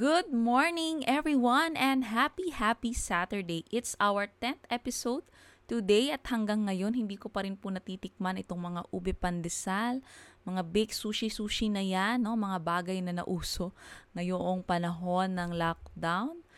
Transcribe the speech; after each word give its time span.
Good 0.00 0.32
morning, 0.32 1.04
everyone, 1.04 1.76
and 1.76 2.08
happy, 2.08 2.56
happy 2.56 2.96
Saturday. 2.96 3.68
It's 3.68 4.00
our 4.00 4.32
10th 4.40 4.64
episode 4.72 5.28
today 5.68 6.08
at 6.08 6.24
hanggang 6.24 6.64
ngayon, 6.64 6.96
hindi 6.96 7.20
ko 7.20 7.28
pa 7.28 7.44
rin 7.44 7.52
po 7.52 7.68
natitikman 7.68 8.40
itong 8.40 8.64
mga 8.64 8.80
ube 8.96 9.12
pandesal, 9.12 10.00
mga 10.48 10.64
baked 10.72 10.96
sushi-sushi 10.96 11.68
na 11.68 11.84
yan, 11.84 12.24
no? 12.24 12.32
mga 12.32 12.64
bagay 12.64 13.04
na 13.04 13.12
nauso 13.12 13.76
ngayong 14.16 14.64
panahon 14.64 15.36
ng 15.36 15.52
lockdown. 15.52 16.48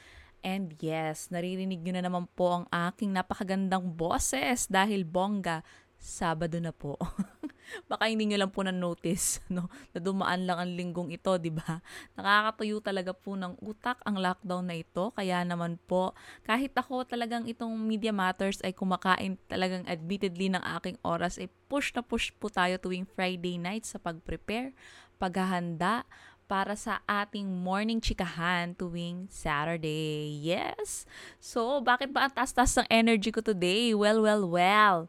And 0.46 0.78
yes, 0.78 1.26
naririnig 1.34 1.82
nyo 1.82 1.98
na 1.98 2.06
naman 2.06 2.30
po 2.38 2.62
ang 2.62 2.70
aking 2.70 3.10
napakagandang 3.10 3.90
boses 3.98 4.70
dahil 4.70 5.02
bongga, 5.02 5.66
Sabado 6.02 6.58
na 6.58 6.74
po. 6.74 6.98
Baka 7.90 8.10
hindi 8.10 8.26
nyo 8.26 8.42
lang 8.42 8.50
po 8.50 8.66
na-notice, 8.66 9.38
no? 9.54 9.70
Na 9.94 10.02
dumaan 10.02 10.50
lang 10.50 10.58
ang 10.58 10.72
linggong 10.74 11.14
ito, 11.14 11.30
di 11.38 11.54
ba? 11.54 11.78
Nakakatuyo 12.18 12.82
talaga 12.82 13.14
po 13.14 13.38
ng 13.38 13.54
utak 13.62 14.02
ang 14.02 14.18
lockdown 14.18 14.66
na 14.66 14.82
ito. 14.82 15.14
Kaya 15.14 15.46
naman 15.46 15.78
po, 15.86 16.10
kahit 16.42 16.74
ako 16.74 17.06
talagang 17.06 17.46
itong 17.46 17.70
Media 17.78 18.10
Matters 18.10 18.58
ay 18.66 18.74
kumakain 18.74 19.38
talagang 19.46 19.86
admittedly 19.86 20.50
ng 20.50 20.60
aking 20.82 20.98
oras, 21.06 21.38
ay 21.38 21.46
push 21.70 21.94
na 21.94 22.02
push 22.02 22.34
po 22.34 22.50
tayo 22.50 22.82
tuwing 22.82 23.06
Friday 23.06 23.54
night 23.54 23.86
sa 23.86 24.02
pag-prepare, 24.02 24.74
paghahanda, 25.22 26.02
para 26.50 26.74
sa 26.74 27.00
ating 27.06 27.46
morning 27.46 28.02
chikahan 28.02 28.74
tuwing 28.74 29.30
Saturday. 29.30 30.34
Yes! 30.42 31.06
So, 31.38 31.78
bakit 31.78 32.10
ba 32.10 32.26
ang 32.26 32.34
taas-taas 32.34 32.74
ng 32.76 32.90
energy 32.90 33.30
ko 33.30 33.38
today? 33.40 33.94
Well, 33.94 34.20
well, 34.20 34.44
well. 34.50 35.08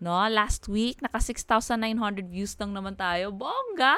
No, 0.00 0.16
last 0.32 0.64
week 0.64 1.04
naka 1.04 1.20
6,900 1.20 2.24
views 2.32 2.56
lang 2.56 2.72
naman 2.72 2.96
tayo. 2.96 3.28
Bongga. 3.36 3.96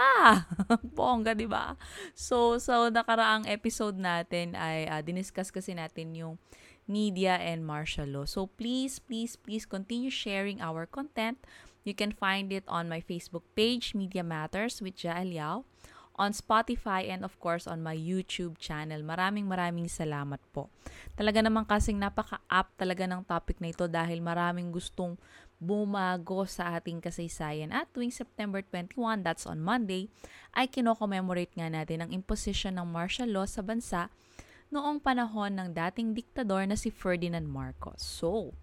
Bongga, 0.99 1.39
'di 1.39 1.47
ba? 1.47 1.79
So 2.19 2.59
so 2.59 2.91
nakaraang 2.91 3.47
episode 3.47 3.95
natin 3.95 4.59
ay 4.59 4.91
uh, 4.91 4.99
diniscuss 4.99 5.55
kasi 5.55 5.79
natin 5.79 6.11
yung 6.19 6.43
media 6.91 7.39
and 7.39 7.63
martial 7.63 8.11
law. 8.11 8.27
So 8.27 8.51
please, 8.51 8.99
please, 8.99 9.39
please 9.39 9.63
continue 9.63 10.11
sharing 10.11 10.59
our 10.59 10.91
content. 10.91 11.39
You 11.83 11.95
can 11.95 12.15
find 12.15 12.51
it 12.55 12.67
on 12.67 12.87
my 12.87 13.03
Facebook 13.03 13.43
page, 13.59 13.95
Media 13.95 14.23
Matters 14.23 14.79
with 14.79 14.95
Jael 15.03 15.31
Yao, 15.35 15.67
on 16.15 16.31
Spotify, 16.31 17.11
and 17.11 17.27
of 17.27 17.35
course 17.43 17.67
on 17.67 17.83
my 17.83 17.95
YouTube 17.95 18.59
channel. 18.59 19.03
Maraming 19.03 19.51
maraming 19.51 19.91
salamat 19.91 20.39
po. 20.55 20.71
Talaga 21.19 21.43
naman 21.43 21.67
kasing 21.67 21.99
napaka-up 21.99 22.71
talaga 22.79 23.07
ng 23.11 23.27
topic 23.27 23.59
na 23.59 23.75
ito 23.75 23.91
dahil 23.91 24.23
maraming 24.23 24.71
gustong 24.71 25.19
bumago 25.63 26.43
sa 26.51 26.75
ating 26.75 26.99
kasaysayan. 26.99 27.71
At 27.71 27.87
tuwing 27.95 28.11
September 28.11 28.59
21, 28.59 29.23
that's 29.23 29.47
on 29.47 29.63
Monday, 29.63 30.11
ay 30.59 30.67
kino-commemorate 30.67 31.55
nga 31.55 31.71
natin 31.71 32.03
ang 32.03 32.11
imposition 32.11 32.75
ng 32.75 32.91
martial 32.91 33.31
law 33.31 33.47
sa 33.47 33.63
bansa 33.63 34.11
noong 34.75 34.99
panahon 34.99 35.55
ng 35.55 35.71
dating 35.71 36.19
diktador 36.19 36.67
na 36.67 36.75
si 36.75 36.91
Ferdinand 36.91 37.47
Marcos. 37.47 38.03
So, 38.03 38.59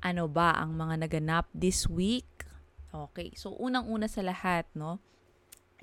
ano 0.00 0.24
ba 0.24 0.56
ang 0.56 0.72
mga 0.72 1.04
naganap 1.04 1.52
this 1.52 1.84
week? 1.84 2.48
Okay, 2.88 3.36
so 3.36 3.52
unang-una 3.60 4.08
sa 4.08 4.24
lahat, 4.24 4.64
no, 4.72 5.04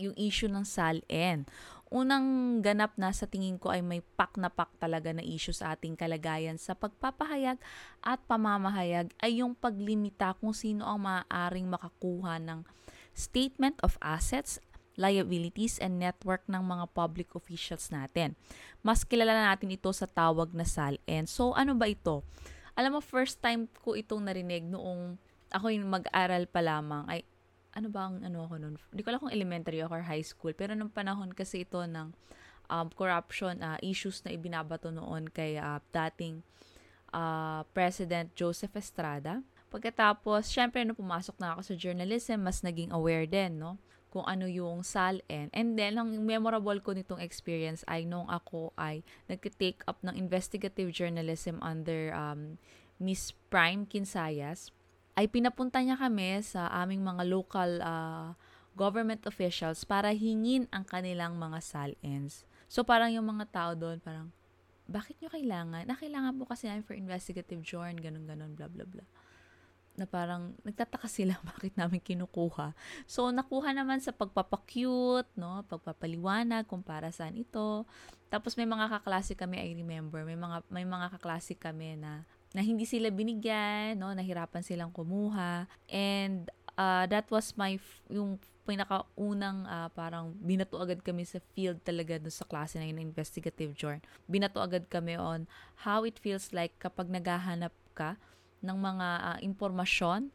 yung 0.01 0.17
issue 0.17 0.49
ng 0.49 0.65
SALN 0.65 1.45
unang 1.93 2.59
ganap 2.65 2.97
na 2.97 3.13
sa 3.13 3.29
tingin 3.29 3.61
ko 3.61 3.69
ay 3.69 3.85
may 3.85 4.01
pak 4.01 4.33
na 4.41 4.49
pak 4.49 4.73
talaga 4.81 5.13
na 5.13 5.21
issue 5.21 5.53
sa 5.53 5.77
ating 5.77 5.93
kalagayan 5.93 6.57
sa 6.57 6.73
pagpapahayag 6.73 7.61
at 8.01 8.19
pamamahayag 8.25 9.13
ay 9.21 9.45
yung 9.45 9.53
paglimita 9.53 10.33
kung 10.41 10.57
sino 10.57 10.89
ang 10.89 11.05
maaaring 11.05 11.69
makakuha 11.69 12.41
ng 12.41 12.65
statement 13.13 13.77
of 13.85 14.01
assets 14.01 14.57
liabilities 14.93 15.81
and 15.81 15.97
network 15.97 16.45
ng 16.45 16.61
mga 16.61 16.85
public 16.93 17.33
officials 17.33 17.89
natin. 17.89 18.37
Mas 18.85 19.01
kilala 19.01 19.33
natin 19.33 19.73
ito 19.73 19.89
sa 19.89 20.05
tawag 20.05 20.53
na 20.53 20.65
SALN. 20.65 21.25
So, 21.25 21.57
ano 21.57 21.73
ba 21.73 21.89
ito? 21.89 22.21
Alam 22.77 22.97
mo, 22.97 23.01
first 23.01 23.41
time 23.41 23.69
ko 23.81 23.97
itong 23.97 24.25
narinig 24.25 24.65
noong 24.65 25.17
ako 25.53 25.69
yung 25.69 25.89
mag-aral 25.89 26.49
pa 26.49 26.61
lamang 26.61 27.05
ay 27.09 27.21
ano 27.73 27.87
ba 27.89 28.09
ang 28.09 28.21
ano 28.21 28.45
ako 28.45 28.55
noon? 28.61 28.75
Hindi 28.93 29.01
ko 29.01 29.09
alam 29.09 29.21
kung 29.21 29.33
elementary 29.33 29.81
ako 29.81 29.93
or 29.97 30.05
high 30.05 30.25
school. 30.25 30.53
Pero 30.53 30.77
nung 30.77 30.93
panahon 30.93 31.33
kasi 31.33 31.65
ito 31.65 31.81
ng 31.81 32.13
um, 32.69 32.87
corruption 32.93 33.59
uh, 33.59 33.77
issues 33.81 34.21
na 34.23 34.31
ibinabato 34.33 34.93
noon 34.93 35.27
kay 35.29 35.57
uh, 35.57 35.81
dating 35.89 36.45
uh, 37.11 37.65
President 37.73 38.29
Joseph 38.37 38.73
Estrada. 38.77 39.41
Pagkatapos, 39.73 40.53
syempre, 40.53 40.85
nung 40.85 40.97
pumasok 40.97 41.33
na 41.41 41.57
ako 41.57 41.73
sa 41.73 41.73
journalism, 41.73 42.45
mas 42.45 42.61
naging 42.61 42.93
aware 42.93 43.25
din, 43.25 43.57
no? 43.57 43.81
kung 44.13 44.29
ano 44.29 44.45
yung 44.45 44.85
SALN. 44.85 45.49
And 45.49 45.73
then, 45.73 45.97
ang 45.97 46.13
memorable 46.21 46.77
ko 46.85 46.93
nitong 46.93 47.17
experience 47.17 47.81
ay 47.89 48.05
nung 48.05 48.29
ako 48.29 48.69
ay 48.77 49.01
nag-take 49.25 49.81
up 49.89 49.97
ng 50.05 50.13
investigative 50.13 50.93
journalism 50.93 51.57
under 51.65 52.13
um, 52.13 52.61
Miss 53.01 53.33
Prime 53.49 53.89
Kinsayas 53.89 54.69
ay 55.13 55.29
pinapunta 55.29 55.77
niya 55.81 55.97
kami 55.97 56.41
sa 56.41 56.69
aming 56.73 57.05
mga 57.05 57.23
local 57.29 57.71
uh, 57.81 58.29
government 58.73 59.21
officials 59.29 59.85
para 59.85 60.09
hingin 60.09 60.65
ang 60.73 60.81
kanilang 60.81 61.37
mga 61.37 61.61
SALNs. 61.61 62.49
So 62.65 62.81
parang 62.81 63.13
yung 63.13 63.29
mga 63.29 63.45
tao 63.53 63.71
doon 63.77 64.01
parang, 64.01 64.33
bakit 64.89 65.15
nyo 65.21 65.29
kailangan? 65.29 65.85
Na 65.85 65.95
kailangan 65.95 66.35
po 66.35 66.49
kasi 66.49 66.67
namin 66.67 66.83
for 66.83 66.97
investigative 66.97 67.61
journal, 67.61 67.95
ganun, 68.01 68.25
ganun, 68.25 68.51
bla, 68.57 68.67
bla, 68.67 68.83
bla. 68.83 69.05
Na 69.93 70.09
parang 70.09 70.57
nagtataka 70.65 71.05
sila 71.05 71.37
bakit 71.53 71.77
namin 71.77 72.01
kinukuha. 72.01 72.73
So, 73.05 73.29
nakuha 73.29 73.77
naman 73.77 74.01
sa 74.01 74.09
pagpapacute, 74.09 75.29
no? 75.37 75.61
pagpapaliwanag 75.69 76.65
kung 76.65 76.81
para 76.81 77.13
saan 77.13 77.37
ito. 77.37 77.85
Tapos 78.33 78.57
may 78.57 78.65
mga 78.65 78.89
kaklase 78.89 79.37
kami, 79.37 79.61
I 79.61 79.77
remember, 79.77 80.25
may 80.25 80.35
mga, 80.35 80.65
may 80.73 80.83
mga 80.83 81.13
kaklase 81.13 81.53
kami 81.53 81.93
na 82.01 82.25
na 82.53 82.61
hindi 82.61 82.85
sila 82.85 83.09
binigyan, 83.09 83.97
no, 83.97 84.13
nahirapan 84.13 84.61
silang 84.61 84.93
kumuha. 84.93 85.65
And 85.89 86.47
uh, 86.77 87.09
that 87.09 87.25
was 87.33 87.57
my 87.57 87.81
f- 87.81 88.05
yung 88.13 88.37
pinakaunang 88.63 89.67
uh, 89.67 89.89
parang 89.91 90.31
binato 90.39 90.79
agad 90.79 91.03
kami 91.03 91.27
sa 91.27 91.43
field 91.51 91.83
talaga 91.83 92.15
doon 92.15 92.31
sa 92.31 92.47
klase 92.47 92.79
na 92.79 92.87
yun, 92.87 93.01
investigative 93.01 93.75
journal. 93.75 94.05
Binato 94.29 94.63
agad 94.63 94.87
kami 94.87 95.19
on 95.19 95.49
how 95.83 96.07
it 96.07 96.15
feels 96.21 96.55
like 96.55 96.77
kapag 96.79 97.11
naghahanap 97.11 97.75
ka 97.91 98.15
ng 98.63 98.77
mga 98.79 99.07
uh, 99.19 99.37
impormasyon 99.43 100.31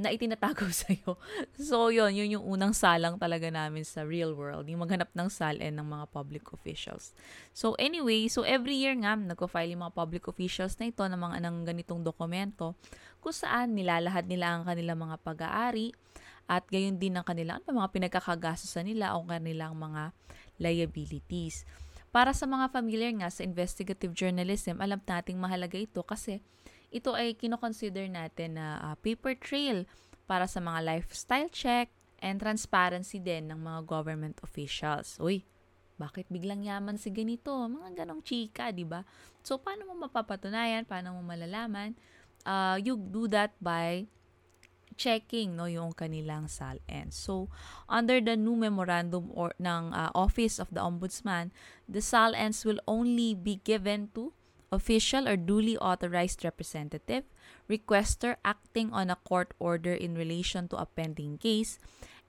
na 0.00 0.10
itinatago 0.10 0.64
sa'yo. 0.82 1.20
So, 1.60 1.92
yun, 1.92 2.16
yun 2.16 2.40
yung 2.40 2.44
unang 2.48 2.72
salang 2.72 3.20
talaga 3.20 3.52
namin 3.52 3.84
sa 3.84 4.02
real 4.02 4.32
world, 4.32 4.64
yung 4.66 4.80
maghanap 4.80 5.12
ng 5.12 5.28
SALN 5.28 5.76
ng 5.76 5.86
mga 5.86 6.04
public 6.08 6.48
officials. 6.56 7.12
So, 7.52 7.76
anyway, 7.76 8.26
so 8.32 8.42
every 8.42 8.80
year 8.80 8.96
nga, 8.96 9.12
nagko-file 9.14 9.76
yung 9.76 9.84
mga 9.84 9.94
public 9.94 10.24
officials 10.32 10.80
na 10.80 10.88
ito 10.88 11.04
ng 11.04 11.20
mga 11.20 11.36
ng 11.44 11.56
ganitong 11.68 12.00
dokumento 12.00 12.72
kung 13.20 13.36
saan 13.36 13.76
nilalahad 13.76 14.24
nila 14.24 14.56
ang 14.56 14.64
kanilang 14.64 14.98
mga 15.04 15.16
pag-aari 15.20 15.92
at 16.50 16.66
gayon 16.66 16.98
din 16.98 17.14
ang 17.14 17.22
kanilang 17.22 17.62
ano, 17.62 17.84
mga 17.84 17.92
pinagkakagastusan 17.94 18.88
nila 18.88 19.14
o 19.14 19.22
kanilang 19.22 19.76
mga 19.76 20.10
liabilities. 20.58 21.62
Para 22.10 22.34
sa 22.34 22.42
mga 22.50 22.74
familiar 22.74 23.14
nga 23.14 23.30
sa 23.30 23.46
investigative 23.46 24.10
journalism, 24.18 24.82
alam 24.82 24.98
nating 24.98 25.38
mahalaga 25.38 25.78
ito 25.78 26.02
kasi 26.02 26.42
ito 26.90 27.14
ay 27.14 27.38
kinoconsider 27.38 28.10
natin 28.10 28.58
na 28.58 28.78
uh, 28.82 28.94
paper 28.98 29.38
trail 29.38 29.86
para 30.26 30.46
sa 30.50 30.58
mga 30.58 30.82
lifestyle 30.82 31.50
check 31.50 31.90
and 32.18 32.42
transparency 32.42 33.18
din 33.18 33.48
ng 33.50 33.58
mga 33.62 33.86
government 33.86 34.36
officials. 34.42 35.16
Uy, 35.22 35.46
bakit 35.96 36.26
biglang 36.28 36.66
yaman 36.66 36.98
si 36.98 37.14
ganito? 37.14 37.52
Mga 37.54 38.04
ganong 38.04 38.22
chika, 38.26 38.74
di 38.74 38.84
ba? 38.84 39.06
So, 39.44 39.60
paano 39.60 39.88
mo 39.88 39.94
mapapatunayan? 40.06 40.84
Paano 40.84 41.16
mo 41.16 41.22
malalaman? 41.24 41.96
Uh, 42.44 42.80
you 42.80 42.96
do 42.96 43.28
that 43.28 43.52
by 43.60 44.08
checking 45.00 45.56
no 45.56 45.64
yung 45.64 45.96
kanilang 45.96 46.48
SALN. 46.48 47.08
So, 47.08 47.48
under 47.88 48.20
the 48.20 48.36
new 48.36 48.52
memorandum 48.52 49.32
or 49.32 49.56
ng 49.56 49.96
uh, 49.96 50.12
Office 50.12 50.60
of 50.60 50.68
the 50.72 50.84
Ombudsman, 50.84 51.52
the 51.88 52.04
SALNs 52.04 52.68
will 52.68 52.80
only 52.84 53.32
be 53.32 53.64
given 53.64 54.12
to 54.12 54.36
official 54.72 55.28
or 55.28 55.36
duly 55.36 55.76
authorized 55.78 56.44
representative, 56.44 57.24
requester 57.68 58.36
acting 58.44 58.92
on 58.92 59.10
a 59.10 59.18
court 59.26 59.52
order 59.58 59.92
in 59.92 60.14
relation 60.14 60.66
to 60.68 60.76
a 60.78 60.86
pending 60.86 61.38
case, 61.38 61.78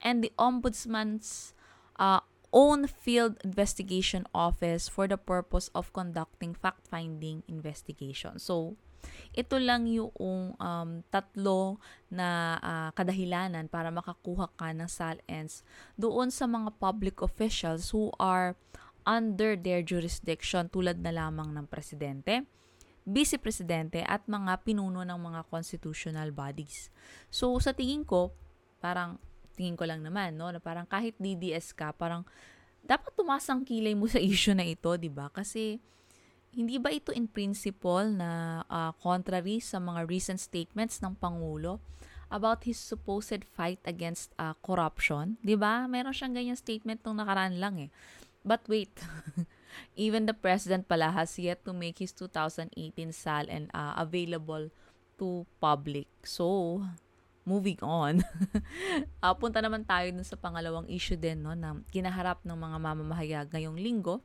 and 0.01 0.23
the 0.23 0.33
Ombudsman's 0.37 1.53
uh, 1.97 2.19
own 2.51 2.85
field 2.85 3.39
investigation 3.43 4.27
office 4.35 4.89
for 4.89 5.07
the 5.07 5.17
purpose 5.17 5.69
of 5.73 5.93
conducting 5.93 6.53
fact-finding 6.53 7.43
investigation. 7.47 8.37
So, 8.39 8.75
ito 9.31 9.57
lang 9.57 9.87
yung 9.87 10.11
um, 10.59 11.01
tatlo 11.09 11.79
na 12.11 12.59
uh, 12.59 12.89
kadahilanan 12.93 13.71
para 13.71 13.89
makakuha 13.89 14.51
ka 14.59 14.75
ng 14.75 14.85
SALNs 14.85 15.63
doon 15.95 16.29
sa 16.29 16.45
mga 16.45 16.75
public 16.77 17.23
officials 17.23 17.89
who 17.95 18.11
are 18.19 18.53
under 19.05 19.57
their 19.57 19.81
jurisdiction 19.81 20.69
tulad 20.69 21.01
na 21.01 21.13
lamang 21.13 21.51
ng 21.53 21.65
presidente, 21.65 22.45
vice-presidente 23.05 24.05
at 24.05 24.25
mga 24.29 24.61
pinuno 24.61 25.01
ng 25.01 25.19
mga 25.19 25.41
constitutional 25.49 26.29
bodies. 26.29 26.93
So 27.33 27.57
sa 27.57 27.73
tingin 27.73 28.05
ko, 28.05 28.29
parang 28.77 29.17
tingin 29.57 29.77
ko 29.77 29.85
lang 29.85 30.01
naman 30.01 30.37
no, 30.37 30.49
na 30.49 30.61
parang 30.61 30.85
kahit 30.85 31.17
DDS 31.17 31.73
ka, 31.73 31.93
parang 31.93 32.25
dapat 32.81 33.13
tumasang 33.13 33.61
kilay 33.61 33.93
mo 33.93 34.09
sa 34.11 34.21
issue 34.21 34.57
na 34.57 34.65
ito, 34.65 34.89
'di 34.93 35.09
ba? 35.09 35.29
Kasi 35.29 35.77
hindi 36.51 36.75
ba 36.75 36.91
ito 36.91 37.15
in 37.15 37.31
principle 37.31 38.11
na 38.11 38.61
uh, 38.67 38.91
contrary 38.99 39.63
sa 39.63 39.79
mga 39.79 40.03
recent 40.03 40.39
statements 40.41 40.99
ng 40.99 41.15
Pangulo 41.15 41.79
about 42.27 42.67
his 42.67 42.75
supposed 42.75 43.47
fight 43.47 43.79
against 43.87 44.35
uh, 44.35 44.57
corruption? 44.59 45.37
'Di 45.41 45.55
ba? 45.55 45.85
Meron 45.87 46.11
siyang 46.11 46.35
ganyan 46.35 46.59
statement 46.59 47.01
nung 47.05 47.21
nakaraan 47.21 47.57
lang 47.61 47.79
eh. 47.79 47.89
But 48.41 48.65
wait. 48.65 48.91
Even 49.95 50.27
the 50.27 50.35
president 50.35 50.87
pala 50.87 51.13
has 51.13 51.39
yet 51.39 51.63
to 51.63 51.71
make 51.71 51.99
his 51.99 52.11
2018 52.11 52.75
SAL 53.15 53.47
and 53.47 53.71
uh, 53.71 53.95
available 53.95 54.67
to 55.21 55.45
public. 55.63 56.09
So, 56.27 56.81
moving 57.45 57.79
on. 57.81 58.25
uh, 59.23 59.33
punta 59.41 59.61
naman 59.61 59.85
tayo 59.87 60.11
dun 60.11 60.27
sa 60.27 60.37
pangalawang 60.37 60.89
issue 60.91 61.17
din 61.17 61.45
no, 61.45 61.53
na 61.53 61.77
kinaharap 61.93 62.41
ng 62.43 62.57
mga 62.57 62.77
mamamahayag 62.77 63.47
ngayong 63.53 63.77
linggo 63.77 64.19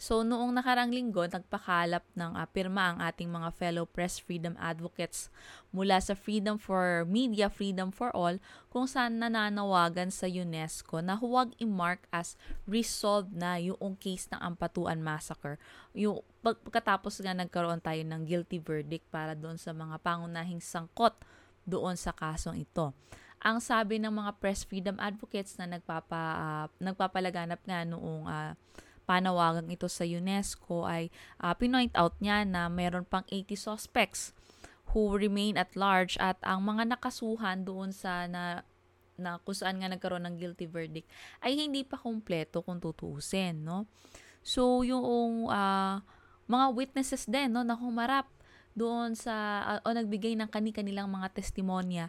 So, 0.00 0.22
noong 0.24 0.56
nakarang 0.56 0.90
linggo, 0.94 1.26
nagpakalap 1.26 2.04
ng 2.16 2.32
uh, 2.36 2.46
ang 2.80 2.98
ating 3.00 3.28
mga 3.28 3.52
fellow 3.54 3.84
press 3.84 4.16
freedom 4.16 4.56
advocates 4.56 5.28
mula 5.70 6.00
sa 6.00 6.16
Freedom 6.16 6.56
for 6.56 7.04
Media, 7.06 7.46
Freedom 7.52 7.92
for 7.92 8.08
All, 8.16 8.40
kung 8.72 8.88
saan 8.88 9.20
nananawagan 9.20 10.08
sa 10.08 10.26
UNESCO 10.26 11.04
na 11.04 11.14
huwag 11.18 11.54
i-mark 11.60 12.08
as 12.10 12.34
resolved 12.64 13.34
na 13.36 13.60
yung 13.60 13.94
case 14.00 14.26
ng 14.32 14.40
Ampatuan 14.40 15.04
Massacre. 15.04 15.60
Yung 15.94 16.24
pagkatapos 16.40 17.20
nga 17.20 17.36
nagkaroon 17.36 17.82
tayo 17.84 18.00
ng 18.00 18.24
guilty 18.24 18.58
verdict 18.58 19.04
para 19.12 19.36
doon 19.36 19.60
sa 19.60 19.76
mga 19.76 20.00
pangunahing 20.00 20.62
sangkot 20.62 21.14
doon 21.68 21.94
sa 21.94 22.10
kasong 22.16 22.56
ito 22.56 22.96
ang 23.40 23.56
sabi 23.58 23.96
ng 23.96 24.12
mga 24.12 24.36
press 24.36 24.68
freedom 24.68 25.00
advocates 25.00 25.56
na 25.56 25.64
nagpapa 25.64 26.20
uh, 26.20 26.66
nagpapalaganap 26.76 27.60
nga 27.64 27.88
noong 27.88 28.28
uh, 28.28 28.52
panawagang 29.10 29.66
ito 29.66 29.90
sa 29.90 30.06
UNESCO 30.06 30.86
ay 30.86 31.10
uh, 31.42 31.50
pinoint 31.58 31.90
out 31.98 32.14
niya 32.22 32.46
na 32.46 32.70
meron 32.70 33.02
pang 33.02 33.26
80 33.26 33.58
suspects 33.58 34.30
who 34.94 35.18
remain 35.18 35.58
at 35.58 35.74
large 35.74 36.14
at 36.22 36.38
ang 36.46 36.62
mga 36.62 36.94
nakasuhan 36.94 37.66
doon 37.66 37.90
sa 37.90 38.30
na 38.30 38.62
na 39.18 39.42
kung 39.42 39.52
saan 39.52 39.82
nga 39.82 39.90
nagkaroon 39.90 40.24
ng 40.30 40.38
guilty 40.38 40.64
verdict 40.64 41.10
ay 41.42 41.58
hindi 41.58 41.82
pa 41.82 41.98
kumpleto 41.98 42.62
kung 42.62 42.78
tutuusin, 42.78 43.66
no? 43.66 43.90
So, 44.40 44.80
yung 44.80 45.50
uh, 45.52 46.00
mga 46.48 46.66
witnesses 46.72 47.28
din, 47.28 47.52
no, 47.52 47.60
na 47.60 47.76
humarap 47.76 48.32
doon 48.72 49.12
sa, 49.12 49.60
uh, 49.76 49.80
o 49.84 49.92
nagbigay 49.92 50.32
ng 50.40 50.48
kani-kanilang 50.48 51.12
mga 51.12 51.36
testimonya, 51.36 52.08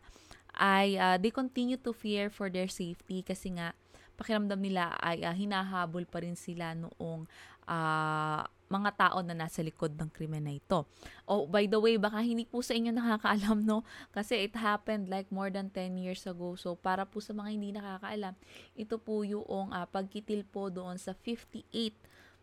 ay 0.56 0.96
uh, 0.96 1.20
they 1.20 1.36
continue 1.36 1.76
to 1.76 1.92
fear 1.92 2.32
for 2.32 2.48
their 2.48 2.72
safety 2.72 3.20
kasi 3.28 3.60
nga 3.60 3.76
pakiramdam 4.22 4.62
nila 4.62 4.94
ay 5.02 5.26
uh, 5.26 5.34
hinahabol 5.34 6.06
pa 6.06 6.22
rin 6.22 6.38
sila 6.38 6.78
noong 6.78 7.26
uh, 7.66 8.46
mga 8.72 8.92
tao 8.96 9.20
na 9.26 9.36
nasa 9.36 9.60
likod 9.60 9.98
ng 9.98 10.08
krimen 10.14 10.46
na 10.46 10.56
ito. 10.56 10.88
Oh, 11.28 11.44
by 11.50 11.68
the 11.68 11.76
way, 11.76 12.00
baka 12.00 12.24
hindi 12.24 12.48
po 12.48 12.64
sa 12.64 12.72
inyo 12.72 12.94
nakakaalam, 12.96 13.66
no? 13.68 13.84
Kasi 14.16 14.48
it 14.48 14.56
happened 14.56 15.12
like 15.12 15.28
more 15.34 15.52
than 15.52 15.68
10 15.74 16.00
years 16.00 16.24
ago. 16.24 16.56
So, 16.56 16.80
para 16.80 17.04
po 17.04 17.20
sa 17.20 17.36
mga 17.36 17.50
hindi 17.52 17.76
nakakaalam, 17.76 18.38
ito 18.80 18.96
po 19.02 19.28
yung 19.28 19.74
uh, 19.74 19.84
pagkitil 19.90 20.48
po 20.48 20.72
doon 20.72 20.96
sa 20.96 21.18
58 21.18 21.66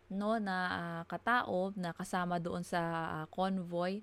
no 0.09 0.41
na 0.41 0.55
uh, 0.73 1.01
katao 1.05 1.69
na 1.77 1.93
kasama 1.93 2.41
doon 2.41 2.65
sa 2.65 2.81
uh, 2.81 3.25
convoy 3.29 4.01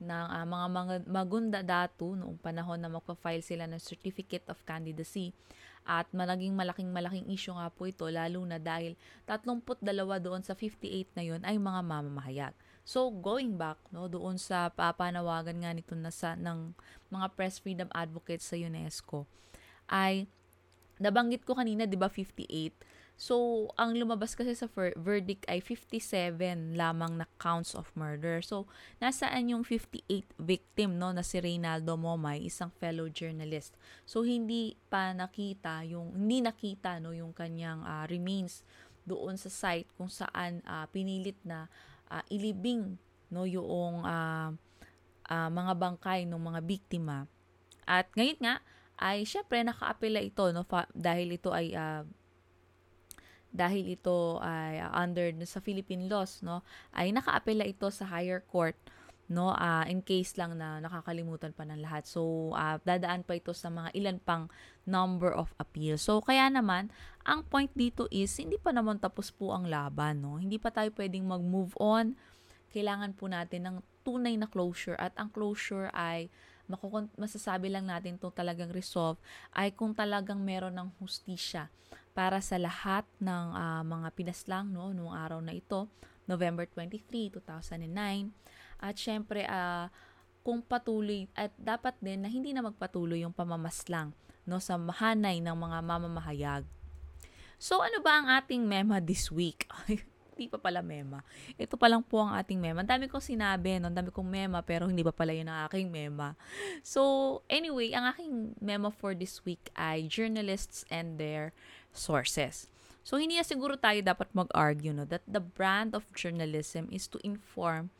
ng 0.00 0.26
uh, 0.32 0.46
mga, 0.48 0.94
magunda 1.06 1.60
datu 1.60 2.16
noong 2.16 2.40
panahon 2.40 2.80
na 2.80 2.88
magpa-file 2.88 3.44
sila 3.44 3.68
ng 3.68 3.78
certificate 3.78 4.48
of 4.48 4.58
candidacy 4.64 5.30
at 5.82 6.06
malaging 6.14 6.54
malaking 6.54 6.90
malaking 6.94 7.26
issue 7.30 7.54
nga 7.54 7.66
po 7.70 7.90
ito 7.90 8.06
lalo 8.06 8.42
na 8.46 8.62
dahil 8.62 8.94
32 9.26 9.82
doon 10.22 10.42
sa 10.46 10.54
58 10.54 11.18
na 11.18 11.22
yon 11.26 11.42
ay 11.42 11.58
mga 11.58 11.80
mamamahayag. 11.82 12.54
So 12.82 13.10
going 13.10 13.58
back 13.58 13.78
no 13.94 14.10
doon 14.10 14.38
sa 14.38 14.70
papanawagan 14.70 15.62
nga 15.62 15.70
nito 15.74 15.94
na 15.94 16.10
sa 16.10 16.34
ng 16.34 16.74
mga 17.10 17.26
press 17.34 17.62
freedom 17.62 17.90
advocates 17.94 18.50
sa 18.50 18.58
UNESCO 18.58 19.26
ay 19.90 20.26
nabanggit 21.02 21.42
ko 21.42 21.58
kanina 21.58 21.86
'di 21.86 21.98
ba 21.98 22.10
58 22.10 23.01
So, 23.16 23.68
ang 23.78 23.94
lumabas 23.94 24.34
kasi 24.34 24.56
sa 24.58 24.66
ver- 24.66 24.98
verdict 24.98 25.46
ay 25.46 25.62
57 25.62 26.74
lamang 26.74 27.22
na 27.22 27.26
counts 27.38 27.76
of 27.76 27.86
murder. 27.94 28.42
So, 28.42 28.66
nasaan 28.98 29.52
yung 29.52 29.62
58 29.62 30.26
victim 30.42 30.98
no 30.98 31.14
na 31.14 31.22
si 31.22 31.38
Reynaldo 31.38 31.94
Momay, 31.94 32.42
isang 32.42 32.74
fellow 32.82 33.06
journalist. 33.06 33.78
So, 34.02 34.26
hindi 34.26 34.74
pa 34.90 35.14
nakita 35.14 35.86
yung 35.86 36.18
hindi 36.18 36.42
nakita 36.42 36.98
no 36.98 37.14
yung 37.14 37.30
kanyang 37.30 37.86
uh, 37.86 38.04
remains 38.10 38.66
doon 39.06 39.38
sa 39.38 39.50
site 39.50 39.86
kung 39.94 40.10
saan 40.10 40.62
uh, 40.66 40.86
pinilit 40.90 41.38
na 41.46 41.70
uh, 42.10 42.22
ilibing 42.26 42.98
no 43.30 43.46
yung 43.46 44.02
uh, 44.02 44.50
uh, 45.30 45.50
mga 45.50 45.72
bangkay 45.78 46.26
ng 46.26 46.42
mga 46.42 46.60
biktima. 46.66 47.30
At 47.86 48.10
ngayon 48.18 48.40
nga 48.42 48.54
ay 48.98 49.26
syempre 49.26 49.62
nakaapela 49.62 50.22
ito 50.22 50.46
no 50.54 50.62
fa- 50.62 50.90
dahil 50.94 51.34
ito 51.34 51.50
ay 51.50 51.74
uh, 51.74 52.02
dahil 53.52 53.92
ito 53.94 54.40
ay 54.40 54.80
uh, 54.80 54.90
under 54.96 55.28
sa 55.44 55.60
Philippine 55.60 56.08
laws 56.08 56.40
no 56.40 56.64
ay 56.96 57.12
nakaapela 57.12 57.68
ito 57.68 57.86
sa 57.92 58.08
higher 58.08 58.40
court 58.40 58.74
no 59.28 59.52
uh, 59.52 59.84
in 59.88 60.00
case 60.00 60.36
lang 60.40 60.56
na 60.56 60.80
nakakalimutan 60.80 61.56
pa 61.56 61.64
ng 61.64 61.80
lahat. 61.80 62.04
So 62.04 62.52
uh, 62.56 62.80
dadaan 62.82 63.24
pa 63.24 63.36
ito 63.38 63.52
sa 63.56 63.72
mga 63.72 63.92
ilan 63.96 64.18
pang 64.20 64.44
number 64.84 65.32
of 65.32 65.52
appeal. 65.60 65.96
So 66.00 66.20
kaya 66.24 66.48
naman 66.48 66.92
ang 67.22 67.46
point 67.46 67.70
dito 67.72 68.10
is 68.10 68.32
hindi 68.40 68.58
pa 68.58 68.74
naman 68.74 68.98
tapos 68.98 69.32
po 69.32 69.52
ang 69.56 69.68
laban 69.68 70.24
no. 70.24 70.36
Hindi 70.40 70.60
pa 70.60 70.68
tayo 70.68 70.90
pwedeng 70.96 71.24
mag-move 71.28 71.72
on. 71.80 72.16
Kailangan 72.72 73.16
po 73.16 73.28
natin 73.28 73.68
ng 73.68 73.76
tunay 74.02 74.34
na 74.34 74.48
closure 74.50 74.98
at 74.98 75.14
ang 75.16 75.30
closure 75.30 75.92
ay 75.92 76.28
makukon- 76.66 77.12
masasabi 77.20 77.68
lang 77.68 77.88
natin 77.88 78.16
to 78.16 78.32
talagang 78.32 78.72
resolve 78.72 79.20
ay 79.52 79.70
kung 79.76 79.92
talagang 79.92 80.40
meron 80.40 80.72
ng 80.72 80.88
hustisya 80.98 81.68
para 82.12 82.44
sa 82.44 82.60
lahat 82.60 83.08
ng 83.20 83.44
uh, 83.56 83.82
mga 83.84 84.08
pinaslang 84.12 84.68
no 84.68 84.92
noong 84.92 85.16
araw 85.16 85.40
na 85.40 85.56
ito, 85.56 85.88
November 86.28 86.68
23, 86.68 87.32
2009. 87.40 88.32
At 88.80 88.94
syempre 89.00 89.48
uh, 89.48 89.88
kung 90.44 90.60
patuloy 90.60 91.30
at 91.32 91.54
dapat 91.56 91.96
din 92.02 92.24
na 92.24 92.28
hindi 92.28 92.52
na 92.52 92.66
magpatuloy 92.66 93.24
yung 93.24 93.34
pamamaslang 93.34 94.12
no 94.42 94.58
sa 94.58 94.74
mahanay 94.76 95.38
ng 95.40 95.56
mga 95.56 95.78
mamamahayag. 95.80 96.62
So 97.62 97.78
ano 97.78 98.02
ba 98.02 98.18
ang 98.18 98.26
ating 98.42 98.66
mema 98.66 98.98
this 98.98 99.30
week? 99.30 99.70
Hindi 100.32 100.48
pa 100.48 100.56
pala 100.56 100.80
mema. 100.80 101.20
Ito 101.60 101.76
pa 101.76 101.92
lang 101.92 102.00
po 102.00 102.24
ang 102.24 102.32
ating 102.34 102.56
mema. 102.56 102.80
Ang 102.80 102.88
dami 102.88 103.04
kong 103.04 103.20
sinabi, 103.20 103.76
no? 103.76 103.92
ang 103.92 103.96
dami 104.00 104.08
kong 104.08 104.26
mema, 104.26 104.64
pero 104.64 104.88
hindi 104.88 105.04
pa 105.04 105.12
pala 105.12 105.36
yun 105.36 105.44
ang 105.44 105.68
aking 105.68 105.92
mema. 105.92 106.34
So, 106.80 107.44
anyway, 107.52 107.92
ang 107.92 108.08
aking 108.08 108.56
mema 108.56 108.88
for 108.88 109.12
this 109.12 109.44
week 109.44 109.68
ay 109.76 110.08
journalists 110.08 110.88
and 110.88 111.20
their 111.20 111.52
sources. 111.92 112.66
So, 113.02 113.18
hindi 113.18 113.36
na 113.36 113.46
siguro 113.46 113.74
tayo 113.74 113.98
dapat 114.02 114.30
mag-argue 114.32 114.94
no, 114.94 115.04
that 115.06 115.26
the 115.26 115.42
brand 115.42 115.94
of 115.94 116.06
journalism 116.14 116.86
is 116.90 117.10
to 117.10 117.18
inform 117.26 117.90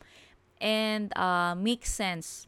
and 0.63 1.11
uh, 1.19 1.59
make 1.59 1.83
sense 1.85 2.47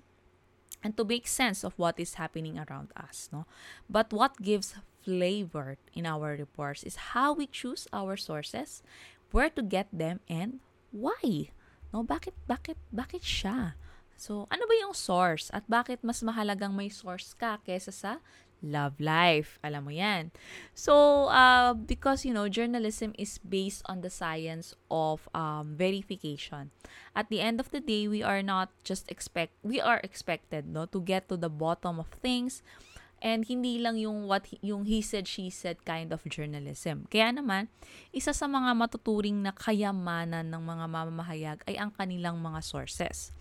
and 0.85 0.95
to 0.95 1.03
make 1.03 1.27
sense 1.27 1.65
of 1.65 1.75
what 1.81 1.99
is 1.99 2.15
happening 2.21 2.61
around 2.61 2.93
us. 2.95 3.29
No? 3.33 3.49
But 3.91 4.13
what 4.13 4.39
gives 4.39 4.79
flavor 5.03 5.77
in 5.93 6.07
our 6.07 6.37
reports 6.39 6.85
is 6.85 7.17
how 7.17 7.35
we 7.35 7.51
choose 7.51 7.89
our 7.93 8.17
sources 8.17 8.85
where 9.35 9.51
to 9.51 9.63
get 9.63 9.89
them 9.91 10.21
and 10.31 10.61
why. 10.95 11.51
No, 11.91 12.07
bakit 12.07 12.39
bakit 12.47 12.79
bakit 12.95 13.27
siya? 13.27 13.75
So, 14.15 14.47
ano 14.47 14.63
ba 14.71 14.75
yung 14.79 14.95
source 14.95 15.51
at 15.51 15.67
bakit 15.67 16.07
mas 16.07 16.23
mahalagang 16.23 16.71
may 16.71 16.87
source 16.87 17.35
ka 17.35 17.59
kaysa 17.67 17.91
sa 17.91 18.13
love 18.65 18.97
life? 18.97 19.61
Alam 19.61 19.87
mo 19.87 19.93
'yan. 19.93 20.33
So, 20.73 21.27
uh, 21.29 21.77
because 21.77 22.25
you 22.25 22.33
know, 22.33 22.49
journalism 22.49 23.13
is 23.21 23.37
based 23.39 23.85
on 23.85 24.01
the 24.01 24.11
science 24.11 24.73
of 24.89 25.29
um, 25.37 25.77
verification. 25.77 26.73
At 27.13 27.29
the 27.29 27.45
end 27.45 27.61
of 27.61 27.71
the 27.71 27.85
day, 27.85 28.09
we 28.09 28.25
are 28.25 28.43
not 28.43 28.73
just 28.83 29.07
expect 29.13 29.53
we 29.61 29.79
are 29.79 30.01
expected 30.03 30.67
no 30.67 30.89
to 30.89 30.99
get 30.99 31.29
to 31.29 31.37
the 31.37 31.53
bottom 31.53 32.01
of 32.01 32.09
things 32.19 32.65
And 33.25 33.41
hindi 33.49 33.81
lang 33.81 33.97
yung 33.97 34.29
what 34.29 34.45
yung 34.61 34.85
he 34.85 35.01
said 35.01 35.25
she 35.25 35.49
said 35.49 35.81
kind 35.89 36.13
of 36.13 36.21
journalism. 36.29 37.09
Kaya 37.09 37.33
naman, 37.33 37.73
isa 38.13 38.37
sa 38.37 38.45
mga 38.45 38.77
matuturing 38.77 39.41
na 39.41 39.57
kayamanan 39.57 40.53
ng 40.53 40.61
mga 40.61 40.85
mamamahayag 40.85 41.59
ay 41.65 41.81
ang 41.81 41.89
kanilang 41.97 42.37
mga 42.37 42.61
sources. 42.61 43.33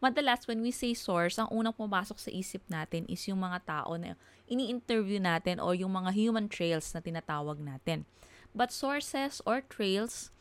Madalas 0.00 0.48
when 0.48 0.64
we 0.64 0.72
say 0.72 0.96
source, 0.96 1.36
ang 1.36 1.50
unang 1.52 1.76
pumasok 1.76 2.16
sa 2.16 2.30
isip 2.32 2.64
natin 2.70 3.04
is 3.06 3.22
yung 3.28 3.42
mga 3.42 3.62
tao 3.66 3.94
na 4.00 4.16
ini-interview 4.50 5.22
natin 5.22 5.62
o 5.62 5.76
yung 5.76 5.92
mga 5.92 6.10
human 6.16 6.50
trails 6.50 6.90
na 6.96 7.04
tinatawag 7.04 7.60
natin. 7.60 8.08
But 8.50 8.74
sources 8.74 9.38
or 9.46 9.62
trails 9.62 10.34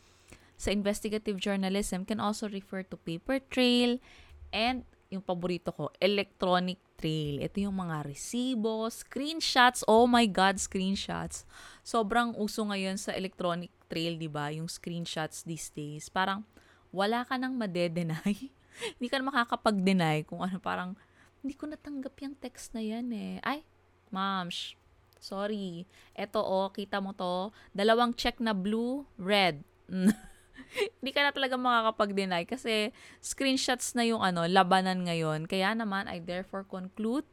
sa 0.59 0.74
investigative 0.74 1.38
journalism 1.38 2.03
can 2.03 2.19
also 2.19 2.50
refer 2.50 2.83
to 2.89 2.98
paper 3.05 3.39
trail 3.39 4.01
and 4.50 4.83
yung 5.09 5.25
paborito 5.25 5.74
ko, 5.74 5.89
electronic 5.98 6.77
trail. 6.93 7.41
Ito 7.41 7.65
yung 7.65 7.81
mga 7.81 8.05
resibo, 8.05 8.86
screenshots. 8.93 9.81
Oh 9.89 10.05
my 10.05 10.29
God, 10.29 10.62
screenshots. 10.62 11.50
sobrang 11.81 12.38
uso 12.38 12.62
ngayon 12.62 13.01
sa 13.01 13.17
electronic 13.17 13.74
trail, 13.89 14.13
di 14.21 14.29
ba? 14.29 14.53
Yung 14.53 14.69
screenshots 14.69 15.41
these 15.41 15.74
days. 15.74 16.13
Parang 16.13 16.45
wala 16.93 17.25
ka 17.25 17.41
nang 17.41 17.57
madedenay. 17.57 18.53
hindi 18.98 19.07
ka 19.12 19.19
na 19.19 19.29
makakapag-deny 19.29 20.27
kung 20.27 20.43
ano, 20.43 20.57
parang 20.62 20.95
hindi 21.39 21.55
ko 21.55 21.67
natanggap 21.67 22.15
yung 22.19 22.36
text 22.36 22.75
na 22.75 22.83
yan 22.83 23.07
eh. 23.15 23.36
Ay, 23.43 23.63
ma'am, 24.12 24.51
sorry. 25.19 25.88
Eto 26.15 26.43
oh, 26.43 26.71
kita 26.71 27.00
mo 27.00 27.15
to. 27.15 27.51
Dalawang 27.71 28.15
check 28.15 28.39
na 28.43 28.51
blue, 28.51 29.07
red. 29.15 29.63
hindi 31.00 31.12
ka 31.12 31.21
na 31.25 31.31
talaga 31.33 31.55
makakapag-deny 31.55 32.43
kasi 32.45 32.91
screenshots 33.24 33.95
na 33.95 34.05
yung 34.05 34.21
ano, 34.21 34.45
labanan 34.45 35.07
ngayon. 35.07 35.48
Kaya 35.48 35.74
naman, 35.74 36.07
I 36.07 36.19
therefore 36.19 36.67
conclude 36.67 37.25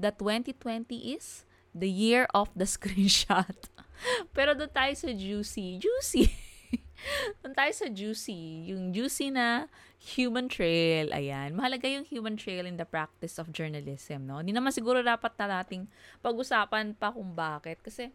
that 0.00 0.16
2020 0.18 1.16
is 1.16 1.44
the 1.76 1.88
year 1.88 2.26
of 2.32 2.50
the 2.56 2.66
screenshot. 2.74 3.68
Pero 4.32 4.56
doon 4.56 4.72
tayo 4.72 4.92
sa 4.96 5.12
juicy. 5.12 5.76
Juicy! 5.76 6.24
doon 7.44 7.54
tayo 7.54 7.72
sa 7.76 7.86
juicy. 7.92 8.72
Yung 8.72 8.90
juicy 8.96 9.28
na 9.28 9.68
human 10.00 10.48
trail. 10.48 11.12
Ayan. 11.12 11.52
Mahalaga 11.52 11.84
yung 11.84 12.08
human 12.08 12.40
trail 12.40 12.64
in 12.64 12.80
the 12.80 12.88
practice 12.88 13.36
of 13.36 13.52
journalism, 13.52 14.24
no? 14.24 14.40
Hindi 14.40 14.56
naman 14.56 14.72
siguro 14.72 15.04
dapat 15.04 15.36
na 15.36 15.60
nating 15.60 15.84
pag-usapan 16.24 16.96
pa 16.96 17.12
kung 17.12 17.36
bakit. 17.36 17.84
Kasi, 17.84 18.08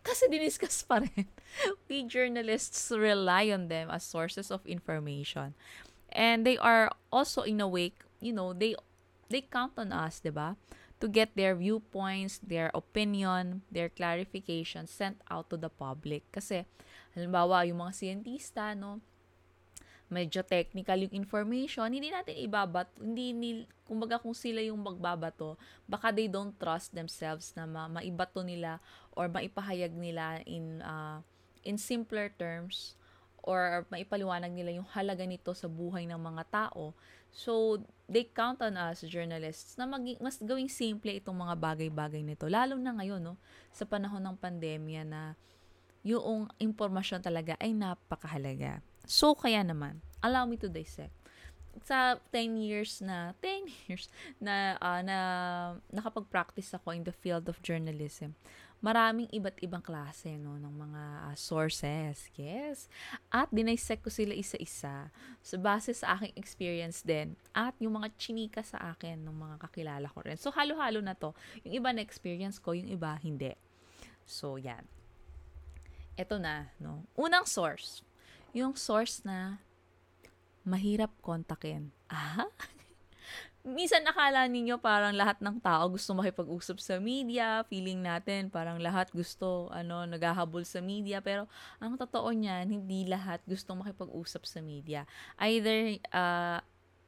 kasi 0.00 0.24
diniscuss 0.32 0.80
pa 0.88 1.04
rin. 1.04 1.28
We 1.92 2.08
journalists 2.08 2.88
rely 2.88 3.52
on 3.52 3.68
them 3.68 3.92
as 3.92 4.02
sources 4.02 4.48
of 4.48 4.64
information. 4.64 5.52
And 6.08 6.48
they 6.48 6.56
are 6.56 6.88
also 7.12 7.44
in 7.44 7.60
a 7.60 7.68
way, 7.68 7.92
you 8.24 8.32
know, 8.32 8.56
they 8.56 8.72
they 9.28 9.42
count 9.42 9.74
on 9.76 9.90
us, 9.90 10.22
'di 10.22 10.30
ba? 10.30 10.54
to 11.04 11.10
get 11.10 11.36
their 11.36 11.52
viewpoints, 11.52 12.40
their 12.40 12.70
opinion, 12.72 13.60
their 13.68 13.92
clarification 13.92 14.86
sent 14.86 15.20
out 15.28 15.50
to 15.50 15.60
the 15.60 15.68
public. 15.68 16.24
Kasi, 16.32 16.64
halimbawa, 17.12 17.66
yung 17.68 17.84
mga 17.84 17.92
siyentista, 17.92 18.72
no, 18.72 19.04
medyo 20.14 20.46
technical 20.46 20.94
yung 21.02 21.26
information, 21.26 21.90
hindi 21.90 22.14
natin 22.14 22.38
ibabat, 22.38 22.86
hindi, 23.02 23.34
ni, 23.34 23.50
kumbaga 23.82 24.22
kung 24.22 24.30
sila 24.30 24.62
yung 24.62 24.78
magbabato, 24.78 25.58
baka 25.90 26.14
they 26.14 26.30
don't 26.30 26.54
trust 26.54 26.94
themselves 26.94 27.50
na 27.58 27.66
ma, 27.66 27.90
maibato 27.90 28.46
nila 28.46 28.78
or 29.18 29.26
maipahayag 29.26 29.90
nila 29.90 30.38
in, 30.46 30.78
uh, 30.86 31.18
in 31.66 31.74
simpler 31.74 32.30
terms 32.38 32.94
or 33.42 33.82
maipaliwanag 33.90 34.54
nila 34.54 34.78
yung 34.78 34.86
halaga 34.94 35.26
nito 35.26 35.50
sa 35.52 35.66
buhay 35.66 36.06
ng 36.06 36.16
mga 36.16 36.42
tao. 36.48 36.94
So, 37.34 37.82
they 38.06 38.30
count 38.30 38.62
on 38.62 38.78
us 38.78 39.02
journalists 39.02 39.74
na 39.74 39.90
maging, 39.90 40.22
mas 40.22 40.38
gawing 40.38 40.70
simple 40.70 41.10
itong 41.10 41.34
mga 41.34 41.58
bagay-bagay 41.58 42.22
nito. 42.22 42.46
Lalo 42.46 42.78
na 42.78 42.94
ngayon, 42.94 43.18
no, 43.18 43.34
sa 43.74 43.82
panahon 43.82 44.22
ng 44.22 44.38
pandemya 44.38 45.02
na 45.02 45.34
yung 46.06 46.46
impormasyon 46.62 47.20
talaga 47.24 47.58
ay 47.58 47.74
napakahalaga. 47.74 48.78
So, 49.04 49.36
kaya 49.36 49.60
naman, 49.60 50.00
allow 50.24 50.48
me 50.48 50.56
to 50.60 50.68
dissect. 50.68 51.12
Sa 51.84 52.16
10 52.32 52.56
years 52.60 53.04
na, 53.04 53.32
10 53.44 53.88
years 53.88 54.08
na, 54.40 54.80
uh, 54.80 55.02
na 55.04 55.18
nakapag-practice 55.92 56.72
ako 56.76 56.96
in 56.96 57.04
the 57.04 57.12
field 57.12 57.48
of 57.48 57.60
journalism, 57.60 58.32
maraming 58.84 59.24
iba't 59.32 59.56
ibang 59.64 59.80
klase 59.80 60.36
no 60.36 60.60
ng 60.60 60.76
mga 60.76 61.02
uh, 61.32 61.36
sources. 61.40 62.28
Yes. 62.36 62.92
At 63.32 63.48
dinisect 63.48 64.04
ko 64.04 64.12
sila 64.12 64.36
isa-isa 64.36 65.08
sa 65.40 65.56
base 65.56 65.96
sa 65.96 66.20
aking 66.20 66.36
experience 66.36 67.00
din 67.00 67.32
at 67.56 67.72
yung 67.80 67.96
mga 67.96 68.12
chinika 68.20 68.60
sa 68.60 68.92
akin 68.92 69.24
ng 69.24 69.32
mga 69.32 69.56
kakilala 69.64 70.04
ko 70.12 70.20
rin. 70.20 70.36
So 70.36 70.52
halo-halo 70.52 71.00
na 71.00 71.16
to. 71.16 71.32
Yung 71.64 71.80
iba 71.80 71.96
na 71.96 72.04
experience 72.04 72.60
ko, 72.60 72.76
yung 72.76 72.92
iba 72.92 73.16
hindi. 73.24 73.56
So 74.28 74.60
yan. 74.60 74.84
Ito 76.20 76.36
na, 76.36 76.68
no. 76.76 77.08
Unang 77.16 77.48
source. 77.48 78.04
Yung 78.54 78.78
source 78.78 79.20
na 79.26 79.58
mahirap 80.64 81.10
kontakin. 81.20 81.92
Ah? 82.08 82.48
minsan 83.64 84.04
nakala 84.04 84.44
ninyo 84.44 84.76
parang 84.76 85.16
lahat 85.16 85.40
ng 85.40 85.56
tao 85.56 85.88
gusto 85.88 86.12
makipag-usap 86.12 86.76
sa 86.84 87.00
media, 87.00 87.64
feeling 87.64 88.04
natin 88.04 88.52
parang 88.52 88.76
lahat 88.76 89.08
gusto 89.08 89.72
ano 89.72 90.04
naghahabol 90.04 90.68
sa 90.68 90.84
media, 90.84 91.24
pero 91.24 91.48
ang 91.80 91.96
totoo 91.96 92.28
niyan, 92.28 92.68
hindi 92.68 93.08
lahat 93.08 93.40
gustong 93.48 93.80
makipag-usap 93.80 94.44
sa 94.44 94.60
media. 94.60 95.08
Either 95.40 95.96
uh, 96.12 96.60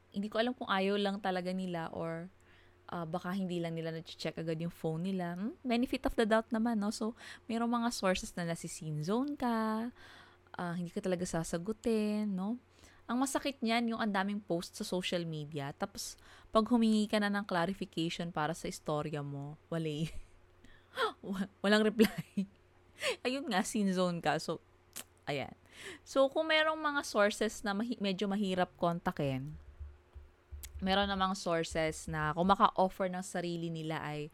hindi 0.09 0.33
ko 0.33 0.41
alam 0.41 0.57
kung 0.57 0.65
ayaw 0.65 0.97
lang 0.97 1.21
talaga 1.21 1.53
nila 1.53 1.93
or 1.93 2.25
uh, 2.89 3.05
baka 3.05 3.37
hindi 3.37 3.61
lang 3.61 3.77
nila 3.77 3.93
na-check 3.93 4.41
agad 4.41 4.57
yung 4.57 4.73
phone 4.73 5.13
nila. 5.13 5.37
Hmm? 5.37 5.53
Benefit 5.61 6.09
of 6.09 6.17
the 6.17 6.25
doubt 6.25 6.49
naman, 6.49 6.81
no? 6.81 6.89
So, 6.89 7.13
mayroong 7.45 7.69
mga 7.69 7.93
sources 7.93 8.33
na 8.33 8.49
nasi 8.49 8.65
scene 8.65 9.05
zone 9.05 9.37
ka, 9.37 9.93
uh, 10.57 10.73
hindi 10.75 10.89
ka 10.91 10.99
talaga 11.05 11.23
sasagutin, 11.23 12.27
no? 12.33 12.57
Ang 13.07 13.23
masakit 13.23 13.55
niyan, 13.63 13.95
yung 13.95 14.01
ang 14.03 14.11
daming 14.11 14.43
post 14.43 14.75
sa 14.75 14.83
social 14.83 15.23
media. 15.23 15.71
Tapos, 15.71 16.19
pag 16.51 16.67
humingi 16.67 17.07
ka 17.07 17.23
na 17.23 17.31
ng 17.31 17.47
clarification 17.47 18.35
para 18.35 18.51
sa 18.51 18.67
istorya 18.67 19.23
mo, 19.23 19.55
wala 19.71 19.87
Walang 21.63 21.87
reply. 21.87 22.43
Ayun 23.25 23.47
nga, 23.47 23.63
sin 23.63 23.87
zone 23.95 24.19
ka. 24.19 24.35
So, 24.43 24.59
ayan. 25.23 25.53
So, 26.03 26.27
kung 26.27 26.49
merong 26.49 26.75
mga 26.75 27.01
sources 27.05 27.61
na 27.63 27.71
mahi- 27.71 28.01
medyo 28.01 28.27
mahirap 28.27 28.73
kontakin, 28.75 29.55
meron 30.81 31.09
namang 31.09 31.33
sources 31.37 32.05
na 32.09 32.33
kung 32.33 32.49
maka-offer 32.49 33.09
ng 33.09 33.23
sarili 33.25 33.69
nila 33.69 34.01
ay 34.03 34.29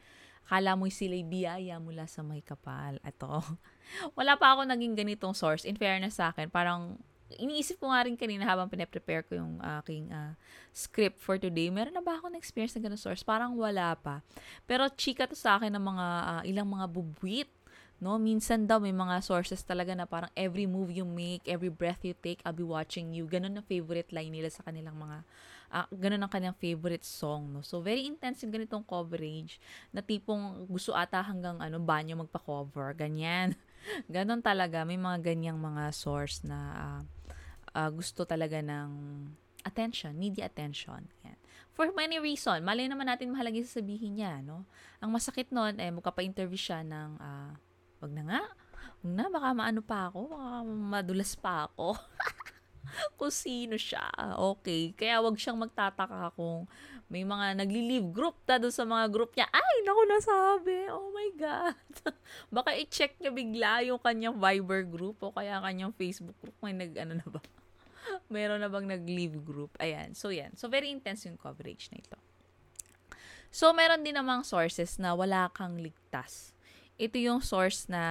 kala 0.48 0.78
mo 0.78 0.86
sila'y 0.86 1.26
biyaya 1.26 1.82
mula 1.82 2.06
sa 2.06 2.22
may 2.22 2.44
kapal. 2.46 3.02
Ito. 3.02 3.42
Wala 4.18 4.38
pa 4.38 4.54
ako 4.54 4.70
naging 4.70 4.94
ganitong 4.94 5.34
source. 5.34 5.66
In 5.66 5.80
fairness 5.80 6.22
sa 6.22 6.30
akin, 6.30 6.52
parang 6.54 7.02
iniisip 7.40 7.82
ko 7.82 7.90
nga 7.90 8.06
rin 8.06 8.14
kanina 8.14 8.46
habang 8.46 8.70
pinaprepare 8.70 9.26
ko 9.26 9.34
yung 9.40 9.58
aking 9.82 10.14
uh, 10.14 10.38
script 10.70 11.18
for 11.18 11.42
today, 11.42 11.74
meron 11.74 11.96
na 11.96 12.04
ba 12.04 12.22
ako 12.22 12.30
na-experience 12.30 12.78
na 12.78 12.86
ganun 12.86 13.00
source? 13.00 13.26
Parang 13.26 13.58
wala 13.58 13.98
pa. 13.98 14.22
Pero 14.70 14.86
chika 14.94 15.26
to 15.26 15.34
sa 15.34 15.58
akin 15.58 15.74
ng 15.74 15.82
mga 15.84 16.06
uh, 16.06 16.42
ilang 16.46 16.70
mga 16.70 16.86
bubwit 16.90 17.50
no 18.04 18.20
minsan 18.20 18.68
daw 18.68 18.84
may 18.84 18.92
mga 18.92 19.24
sources 19.24 19.64
talaga 19.64 19.96
na 19.96 20.04
parang 20.04 20.28
every 20.36 20.68
move 20.68 20.92
you 20.92 21.08
make 21.08 21.40
every 21.48 21.72
breath 21.72 22.04
you 22.04 22.12
take 22.12 22.44
I'll 22.44 22.52
be 22.52 22.68
watching 22.68 23.16
you 23.16 23.24
ganun 23.24 23.56
ang 23.56 23.64
favorite 23.64 24.12
line 24.12 24.36
nila 24.36 24.52
sa 24.52 24.68
kanilang 24.68 25.00
mga 25.00 25.24
uh, 25.72 25.88
ganun 25.96 26.20
ang 26.20 26.32
kanilang 26.32 26.60
favorite 26.60 27.08
song 27.08 27.56
no 27.56 27.64
so 27.64 27.80
very 27.80 28.04
intense 28.04 28.44
yung 28.44 28.52
ganitong 28.52 28.84
coverage 28.84 29.64
na 29.96 30.04
tipong 30.04 30.68
gusto 30.68 30.92
ata 30.92 31.24
hanggang 31.24 31.64
ano 31.64 31.80
banyo 31.80 32.20
magpa-cover 32.28 32.92
ganyan 33.00 33.56
ganon 34.12 34.44
talaga 34.44 34.84
may 34.84 35.00
mga 35.00 35.24
ganyang 35.24 35.56
mga 35.56 35.96
source 35.96 36.44
na 36.44 36.60
uh, 36.76 37.02
uh, 37.72 37.90
gusto 37.90 38.28
talaga 38.28 38.60
ng 38.60 38.92
attention, 39.64 40.14
media 40.16 40.46
attention. 40.48 41.08
Yan. 41.26 41.40
For 41.74 41.90
many 41.96 42.22
reason, 42.22 42.62
malay 42.62 42.86
naman 42.86 43.10
natin 43.10 43.34
mahalaga 43.34 43.58
sasabihin 43.66 44.22
niya, 44.22 44.44
no? 44.46 44.68
Ang 45.02 45.16
masakit 45.16 45.50
noon, 45.50 45.82
eh, 45.82 45.90
magkapa-interview 45.90 46.60
siya 46.60 46.86
ng, 46.86 47.18
uh, 47.18 47.52
wag 48.04 48.12
na 48.12 48.24
nga, 48.28 48.42
wag 49.00 49.14
na, 49.16 49.26
baka 49.32 49.50
maano 49.56 49.80
pa 49.80 50.12
ako, 50.12 50.28
baka 50.36 50.50
madulas 50.68 51.32
pa 51.40 51.72
ako. 51.72 51.96
kung 53.18 53.34
sino 53.34 53.76
siya. 53.80 54.06
Okay. 54.54 54.94
Kaya 54.94 55.24
wag 55.24 55.40
siyang 55.40 55.60
magtataka 55.60 56.36
kung 56.38 56.70
may 57.10 57.26
mga 57.26 57.58
nagli-leave 57.62 58.10
group 58.10 58.38
ta 58.46 58.58
doon 58.58 58.74
sa 58.74 58.86
mga 58.86 59.06
group 59.14 59.34
niya. 59.38 59.46
Ay, 59.50 59.76
naku, 59.86 60.02
nasabi. 60.10 60.78
Oh 60.90 61.10
my 61.14 61.30
God. 61.38 61.94
Baka 62.56 62.74
i-check 62.78 63.18
niya 63.22 63.32
bigla 63.34 63.86
yung 63.86 64.02
kanyang 64.02 64.38
Viber 64.38 64.86
group 64.88 65.22
o 65.22 65.34
kaya 65.34 65.62
kanyang 65.62 65.94
Facebook 65.94 66.38
group. 66.42 66.58
May 66.62 66.74
nag, 66.74 66.94
ano 66.98 67.22
na 67.22 67.28
ba? 67.28 67.42
meron 68.34 68.62
na 68.62 68.70
bang 68.70 68.88
nag-leave 68.90 69.38
group. 69.46 69.74
Ayan. 69.78 70.18
So, 70.18 70.34
yan. 70.34 70.58
So, 70.58 70.68
very 70.68 70.90
intense 70.90 71.26
yung 71.30 71.38
coverage 71.38 71.90
na 71.94 72.02
ito. 72.02 72.18
So, 73.54 73.70
meron 73.70 74.02
din 74.02 74.18
namang 74.18 74.42
sources 74.42 74.98
na 74.98 75.14
wala 75.14 75.54
kang 75.54 75.78
ligtas. 75.78 76.53
Ito 76.98 77.18
yung 77.18 77.42
source 77.42 77.90
na 77.90 78.04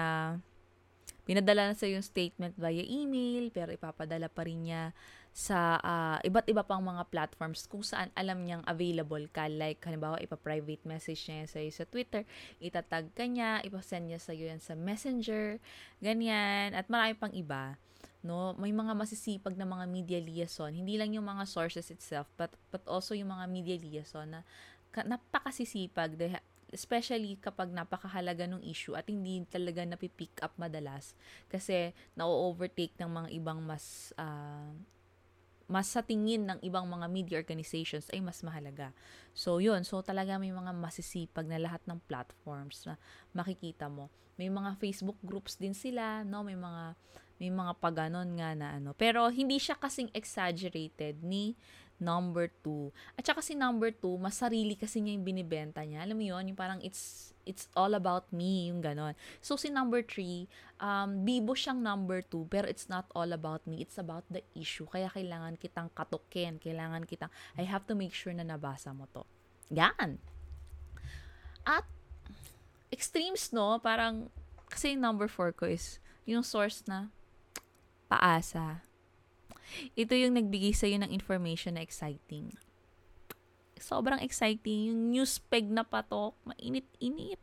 pinadala 1.22 1.70
na 1.70 1.74
sa 1.78 1.86
yung 1.86 2.02
statement 2.02 2.58
via 2.58 2.82
email, 2.82 3.54
pero 3.54 3.70
ipapadala 3.70 4.26
pa 4.26 4.42
rin 4.42 4.66
niya 4.66 4.90
sa 5.32 5.80
uh, 5.80 6.18
iba't 6.20 6.44
iba 6.50 6.60
pang 6.60 6.84
mga 6.84 7.08
platforms 7.08 7.64
kung 7.64 7.80
saan 7.80 8.12
alam 8.12 8.44
niyang 8.44 8.60
available 8.68 9.24
ka. 9.32 9.48
Like, 9.48 9.80
halimbawa, 9.86 10.20
ipa-private 10.20 10.84
message 10.84 11.24
niya 11.30 11.48
sa 11.48 11.62
sa 11.72 11.88
Twitter, 11.88 12.28
itatag 12.60 13.08
ka 13.16 13.24
niya, 13.24 13.64
ipasend 13.64 14.12
niya 14.12 14.20
sa 14.20 14.36
iyo 14.36 14.50
yan 14.50 14.60
sa 14.60 14.76
Messenger, 14.76 15.56
ganyan, 16.04 16.76
at 16.76 16.90
marami 16.92 17.16
pang 17.16 17.32
iba 17.32 17.80
no? 18.22 18.54
May 18.54 18.70
mga 18.70 18.94
masisipag 18.94 19.58
na 19.58 19.66
mga 19.66 19.84
media 19.90 20.18
liaison. 20.22 20.70
Hindi 20.70 20.94
lang 20.94 21.10
yung 21.10 21.26
mga 21.26 21.44
sources 21.44 21.90
itself 21.90 22.30
but 22.38 22.54
but 22.70 22.82
also 22.86 23.18
yung 23.18 23.34
mga 23.34 23.50
media 23.50 23.76
liaison 23.82 24.30
na 24.30 24.40
ka, 24.94 25.02
napakasisipag. 25.02 26.14
Dahil 26.14 26.38
especially 26.72 27.36
kapag 27.36 27.68
napakahalaga 27.70 28.48
ng 28.48 28.64
issue 28.64 28.96
at 28.96 29.06
hindi 29.06 29.44
talaga 29.46 29.84
napipick 29.84 30.40
up 30.40 30.56
madalas 30.56 31.12
kasi 31.52 31.92
na-overtake 32.16 32.96
ng 32.96 33.10
mga 33.12 33.28
ibang 33.36 33.60
mas 33.60 34.10
uh, 34.16 34.72
mas 35.72 35.88
sa 35.88 36.04
tingin 36.04 36.44
ng 36.44 36.58
ibang 36.60 36.84
mga 36.84 37.06
media 37.08 37.36
organizations 37.40 38.12
ay 38.12 38.20
mas 38.20 38.44
mahalaga. 38.44 38.92
So, 39.32 39.56
yun. 39.56 39.88
So, 39.88 40.04
talaga 40.04 40.36
may 40.36 40.52
mga 40.52 40.68
masisipag 40.76 41.48
na 41.48 41.56
lahat 41.56 41.80
ng 41.88 41.96
platforms 42.04 42.84
na 42.84 43.00
makikita 43.32 43.88
mo. 43.88 44.12
May 44.36 44.52
mga 44.52 44.76
Facebook 44.76 45.16
groups 45.24 45.56
din 45.56 45.72
sila, 45.72 46.28
no? 46.28 46.44
May 46.44 46.60
mga 46.60 46.92
may 47.40 47.50
mga 47.50 47.72
paganon 47.82 48.38
nga 48.38 48.54
na 48.54 48.78
ano. 48.78 48.94
Pero 48.94 49.26
hindi 49.32 49.58
siya 49.58 49.74
kasing 49.74 50.14
exaggerated 50.14 51.26
ni 51.26 51.58
number 52.02 52.50
two. 52.66 52.90
At 53.14 53.22
saka 53.22 53.38
si 53.38 53.54
number 53.54 53.94
two, 53.94 54.18
mas 54.18 54.42
sarili 54.42 54.74
kasi 54.74 54.98
niya 54.98 55.14
yung 55.14 55.24
binibenta 55.24 55.86
niya. 55.86 56.02
Alam 56.02 56.18
mo 56.18 56.24
yun, 56.26 56.50
yung 56.50 56.58
parang 56.58 56.82
it's, 56.82 57.30
it's 57.46 57.70
all 57.78 57.94
about 57.94 58.26
me, 58.34 58.68
yung 58.68 58.82
ganon. 58.82 59.14
So 59.38 59.54
si 59.54 59.70
number 59.70 60.02
three, 60.02 60.50
um, 60.82 61.22
bibo 61.22 61.54
siyang 61.54 61.80
number 61.80 62.20
two, 62.20 62.50
pero 62.50 62.66
it's 62.66 62.90
not 62.90 63.06
all 63.14 63.30
about 63.30 63.62
me. 63.64 63.78
It's 63.78 63.96
about 63.96 64.26
the 64.26 64.42
issue. 64.58 64.90
Kaya 64.90 65.06
kailangan 65.06 65.56
kitang 65.62 65.94
katukin. 65.94 66.58
Kailangan 66.58 67.06
kitang, 67.06 67.30
I 67.54 67.62
have 67.62 67.86
to 67.86 67.94
make 67.94 68.12
sure 68.12 68.34
na 68.34 68.42
nabasa 68.42 68.90
mo 68.90 69.06
to. 69.14 69.22
Yan. 69.70 70.18
At, 71.62 71.86
extremes, 72.90 73.54
no? 73.54 73.78
Parang, 73.78 74.28
kasi 74.66 74.98
number 74.98 75.30
four 75.30 75.54
ko 75.54 75.70
is, 75.70 76.02
yung 76.26 76.42
source 76.42 76.84
na, 76.84 77.08
paasa 78.12 78.84
ito 79.94 80.12
yung 80.14 80.36
nagbigay 80.36 80.72
sa'yo 80.74 80.98
ng 81.00 81.10
information 81.10 81.76
na 81.76 81.84
exciting. 81.84 82.54
Sobrang 83.82 84.22
exciting. 84.22 84.94
Yung 84.94 85.10
news 85.10 85.42
peg 85.50 85.66
na 85.66 85.82
patok, 85.82 86.38
mainit-init. 86.46 87.40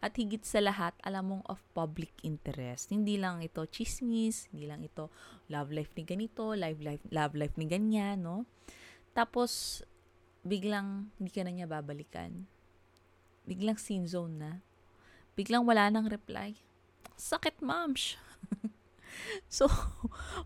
At 0.00 0.16
higit 0.16 0.44
sa 0.44 0.60
lahat, 0.60 0.92
alam 1.04 1.32
mong 1.32 1.44
of 1.48 1.60
public 1.72 2.12
interest. 2.20 2.92
Hindi 2.92 3.16
lang 3.16 3.40
ito 3.40 3.64
chismis, 3.68 4.48
hindi 4.52 4.68
lang 4.68 4.84
ito 4.84 5.08
love 5.48 5.72
life 5.72 5.92
ni 5.96 6.04
ganito, 6.04 6.52
live 6.52 6.80
life, 6.80 7.04
love 7.12 7.34
life 7.36 7.56
ni 7.56 7.64
ganyan, 7.68 8.24
no? 8.24 8.44
Tapos, 9.16 9.80
biglang 10.44 11.08
hindi 11.16 11.32
ka 11.32 11.42
na 11.44 11.52
niya 11.52 11.68
babalikan. 11.68 12.44
Biglang 13.48 13.80
scene 13.80 14.04
zone 14.04 14.36
na. 14.36 14.52
Biglang 15.36 15.64
wala 15.64 15.88
nang 15.88 16.08
reply. 16.08 16.56
Sakit, 17.16 17.64
ma'am. 17.64 17.96
So, 19.50 19.66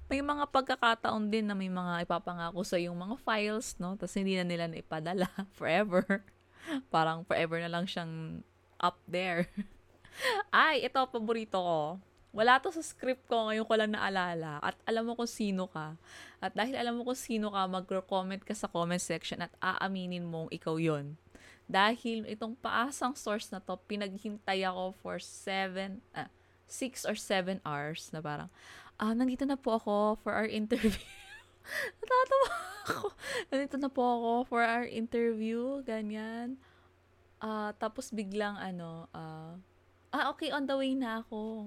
may 0.08 0.20
mga 0.20 0.48
pagkakataon 0.50 1.28
din 1.28 1.48
na 1.48 1.56
may 1.56 1.68
mga 1.68 2.04
ipapangako 2.04 2.64
sa 2.64 2.80
yung 2.80 2.96
mga 2.96 3.16
files, 3.22 3.76
no? 3.80 3.96
Tapos 3.96 4.14
hindi 4.16 4.36
na 4.36 4.46
nila 4.46 4.66
naipadala 4.68 5.28
forever. 5.58 6.24
Parang 6.92 7.24
forever 7.24 7.60
na 7.60 7.70
lang 7.72 7.84
siyang 7.88 8.44
up 8.80 8.96
there. 9.08 9.48
Ay, 10.52 10.84
ito, 10.84 11.00
paborito 11.08 11.60
ko. 11.60 11.82
Wala 12.30 12.62
to 12.62 12.70
sa 12.70 12.78
script 12.78 13.26
ko, 13.26 13.50
ngayon 13.50 13.66
ko 13.66 13.74
lang 13.74 13.90
naalala. 13.90 14.62
At 14.62 14.78
alam 14.86 15.02
mo 15.02 15.18
kung 15.18 15.26
sino 15.26 15.66
ka. 15.66 15.98
At 16.38 16.54
dahil 16.54 16.78
alam 16.78 16.94
mo 16.94 17.02
kung 17.02 17.18
sino 17.18 17.50
ka, 17.50 17.66
mag-comment 17.66 18.42
ka 18.46 18.54
sa 18.54 18.70
comment 18.70 19.02
section 19.02 19.42
at 19.42 19.50
aaminin 19.58 20.22
mong 20.22 20.46
ikaw 20.54 20.78
yon 20.78 21.18
Dahil 21.66 22.26
itong 22.30 22.54
paasang 22.58 23.18
source 23.18 23.50
na 23.50 23.58
to, 23.58 23.74
pinaghintay 23.86 24.62
ako 24.62 24.94
for 25.02 25.16
7, 25.18 25.98
ah, 26.14 26.30
6 26.70 27.10
or 27.10 27.18
7 27.18 27.58
hours 27.66 28.14
na 28.14 28.22
parang, 28.22 28.48
ah, 28.96 29.12
nandito 29.12 29.42
na 29.42 29.58
po 29.58 29.76
ako 29.76 30.22
for 30.22 30.32
our 30.32 30.46
interview. 30.46 30.94
Natatawa 32.00 32.48
ako. 32.86 33.06
Nandito 33.50 33.76
na 33.76 33.90
po 33.90 34.02
ako 34.02 34.30
for 34.46 34.62
our 34.62 34.86
interview, 34.86 35.82
ganyan. 35.82 36.56
Uh, 37.40 37.72
tapos 37.80 38.12
biglang 38.12 38.54
ano, 38.56 39.10
uh, 39.10 39.56
ah, 40.12 40.24
okay, 40.30 40.52
on 40.54 40.64
the 40.64 40.76
way 40.76 40.94
na 40.94 41.24
ako. 41.24 41.66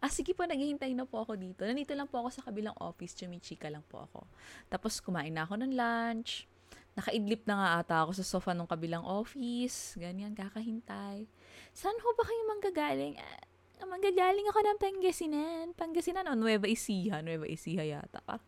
Ah, 0.00 0.08
sige 0.08 0.32
po, 0.32 0.48
naghihintay 0.48 0.96
na 0.96 1.04
po 1.04 1.20
ako 1.20 1.36
dito. 1.36 1.60
Nandito 1.68 1.92
lang 1.92 2.08
po 2.08 2.24
ako 2.24 2.32
sa 2.32 2.42
kabilang 2.48 2.72
office, 2.80 3.12
chumichika 3.12 3.68
lang 3.68 3.84
po 3.84 4.08
ako. 4.08 4.24
Tapos 4.72 4.96
kumain 5.04 5.28
na 5.28 5.44
ako 5.44 5.60
ng 5.60 5.76
lunch. 5.76 6.48
Nakaidlip 6.96 7.44
na 7.44 7.54
nga 7.60 7.68
ata 7.84 7.96
ako 8.08 8.16
sa 8.16 8.24
sofa 8.24 8.56
ng 8.56 8.64
kabilang 8.64 9.04
office. 9.04 10.00
Ganyan, 10.00 10.32
kakahintay. 10.32 11.28
Saan 11.76 12.00
ho 12.00 12.08
ba 12.16 12.24
kayo 12.24 12.42
manggagaling? 12.48 13.20
Ah, 13.20 13.44
manggagaling 13.88 14.46
ako 14.50 14.60
ng 14.60 14.78
Pangasinan. 14.80 15.66
Pangasinan 15.76 16.28
o 16.28 16.34
Nueva 16.36 16.66
Ecija. 16.66 17.24
Nueva 17.24 17.46
Ecija 17.48 17.84
yata. 17.84 18.20
Ah, 18.28 18.42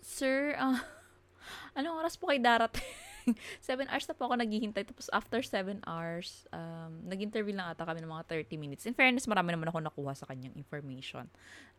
Sir, 0.00 0.54
uh, 0.62 0.80
anong 1.76 1.96
oras 2.00 2.16
po 2.16 2.28
kayo 2.30 2.42
darating? 2.42 2.84
7 3.62 3.88
hours 3.88 4.06
na 4.08 4.16
po 4.16 4.26
ako 4.28 4.34
naghihintay. 4.40 4.84
Tapos 4.88 5.12
after 5.12 5.40
7 5.44 5.84
hours, 5.84 6.48
um, 6.50 7.04
nag-interview 7.06 7.54
lang 7.54 7.68
ata 7.70 7.84
kami 7.84 8.00
ng 8.02 8.10
mga 8.10 8.24
30 8.48 8.56
minutes. 8.56 8.84
In 8.88 8.96
fairness, 8.96 9.28
marami 9.28 9.52
naman 9.54 9.68
ako 9.68 9.78
nakuha 9.84 10.12
sa 10.16 10.26
kanyang 10.28 10.56
information. 10.56 11.28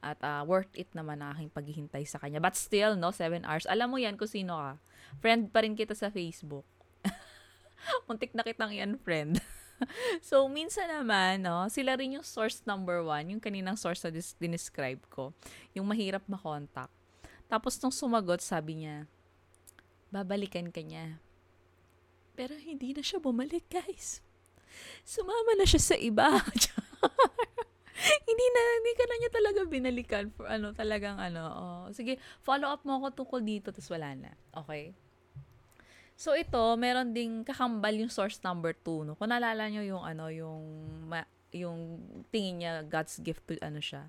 At 0.01 0.21
uh, 0.21 0.45
worth 0.45 0.71
it 0.77 0.89
naman 0.93 1.21
na 1.21 1.33
aking 1.33 1.51
paghihintay 1.51 2.05
sa 2.05 2.21
kanya. 2.21 2.41
But 2.41 2.57
still, 2.57 2.97
no, 2.97 3.13
7 3.13 3.43
hours. 3.45 3.65
Alam 3.67 3.93
mo 3.93 3.97
yan 3.97 4.15
kung 4.17 4.29
sino 4.29 4.57
ka. 4.57 4.71
Friend 5.19 5.49
pa 5.49 5.65
rin 5.65 5.73
kita 5.77 5.97
sa 5.97 6.13
Facebook. 6.13 6.65
Muntik 8.07 8.33
na 8.37 8.45
kitang 8.45 8.73
yan, 8.73 8.97
friend. 9.01 9.41
so, 10.29 10.45
minsan 10.47 10.87
naman, 10.89 11.41
no, 11.41 11.67
sila 11.67 11.97
rin 11.97 12.19
yung 12.19 12.25
source 12.25 12.61
number 12.63 13.01
one, 13.01 13.33
yung 13.33 13.41
kaninang 13.41 13.77
source 13.77 14.03
na 14.05 14.11
dis- 14.13 14.37
dinescribe 14.37 15.01
ko, 15.09 15.33
yung 15.73 15.87
mahirap 15.87 16.23
makontak. 16.29 16.89
Tapos, 17.51 17.75
nung 17.83 17.91
sumagot, 17.91 18.39
sabi 18.39 18.85
niya, 18.85 19.09
babalikan 20.13 20.71
ka 20.71 20.79
niya. 20.79 21.19
Pero 22.35 22.55
hindi 22.55 22.95
na 22.95 23.03
siya 23.03 23.19
bumalik, 23.19 23.67
guys. 23.67 24.23
Sumama 25.03 25.59
na 25.59 25.67
siya 25.67 25.93
sa 25.93 25.95
iba. 25.99 26.31
hindi 28.27 28.45
na, 28.55 28.61
hindi 28.79 28.93
ka 28.95 29.05
na 29.05 29.15
niya 29.19 29.31
talaga 29.31 29.59
binalikan 29.67 30.25
for 30.31 30.47
ano, 30.47 30.71
talagang 30.71 31.19
ano, 31.19 31.43
oh, 31.51 31.83
sige, 31.91 32.17
follow 32.39 32.71
up 32.71 32.81
mo 32.87 32.97
ako 33.03 33.23
tungkol 33.23 33.41
dito, 33.43 33.69
tapos 33.69 33.91
wala 33.91 34.15
na. 34.15 34.31
Okay? 34.63 34.95
So 36.21 36.38
ito, 36.38 36.62
meron 36.77 37.17
ding 37.17 37.41
kakambal 37.41 37.97
yung 37.97 38.13
source 38.13 38.38
number 38.45 38.77
2, 38.77 39.10
no. 39.10 39.17
Kung 39.17 39.34
naalala 39.34 39.65
niyo 39.73 39.81
yung 39.97 40.05
ano, 40.05 40.29
yung 40.29 40.62
ma, 41.10 41.25
yung 41.49 41.97
tingin 42.29 42.62
niya 42.62 42.86
God's 42.86 43.17
gift 43.25 43.41
to 43.49 43.57
ano 43.57 43.81
siya, 43.81 44.05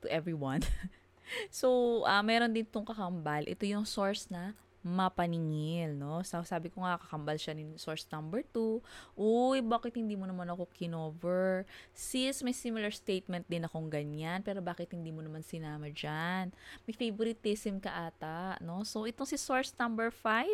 to 0.00 0.08
everyone. 0.08 0.64
so, 1.52 2.00
uh, 2.08 2.24
meron 2.24 2.56
din 2.56 2.64
tong 2.64 2.88
kakambal. 2.88 3.44
Ito 3.44 3.68
yung 3.68 3.84
source 3.84 4.32
na 4.32 4.56
mapaningil, 4.80 5.92
no? 5.92 6.24
So, 6.24 6.40
sabi 6.48 6.72
ko 6.72 6.80
nga, 6.80 6.96
kakambal 6.96 7.36
siya 7.36 7.52
ni 7.52 7.76
source 7.76 8.08
number 8.08 8.40
2. 8.56 8.80
Uy, 9.20 9.60
bakit 9.60 10.00
hindi 10.00 10.16
mo 10.16 10.24
naman 10.24 10.48
ako 10.48 10.64
kinover? 10.72 11.68
Sis, 11.92 12.40
may 12.40 12.56
similar 12.56 12.88
statement 12.88 13.44
din 13.44 13.68
akong 13.68 13.92
ganyan, 13.92 14.40
pero 14.40 14.64
bakit 14.64 14.96
hindi 14.96 15.12
mo 15.12 15.20
naman 15.20 15.44
sinama 15.44 15.92
dyan? 15.92 16.56
May 16.88 16.96
favoritism 16.96 17.84
ka 17.84 18.08
ata, 18.08 18.56
no? 18.64 18.80
So, 18.88 19.04
itong 19.04 19.28
si 19.28 19.36
source 19.36 19.76
number 19.76 20.08
5, 20.08 20.48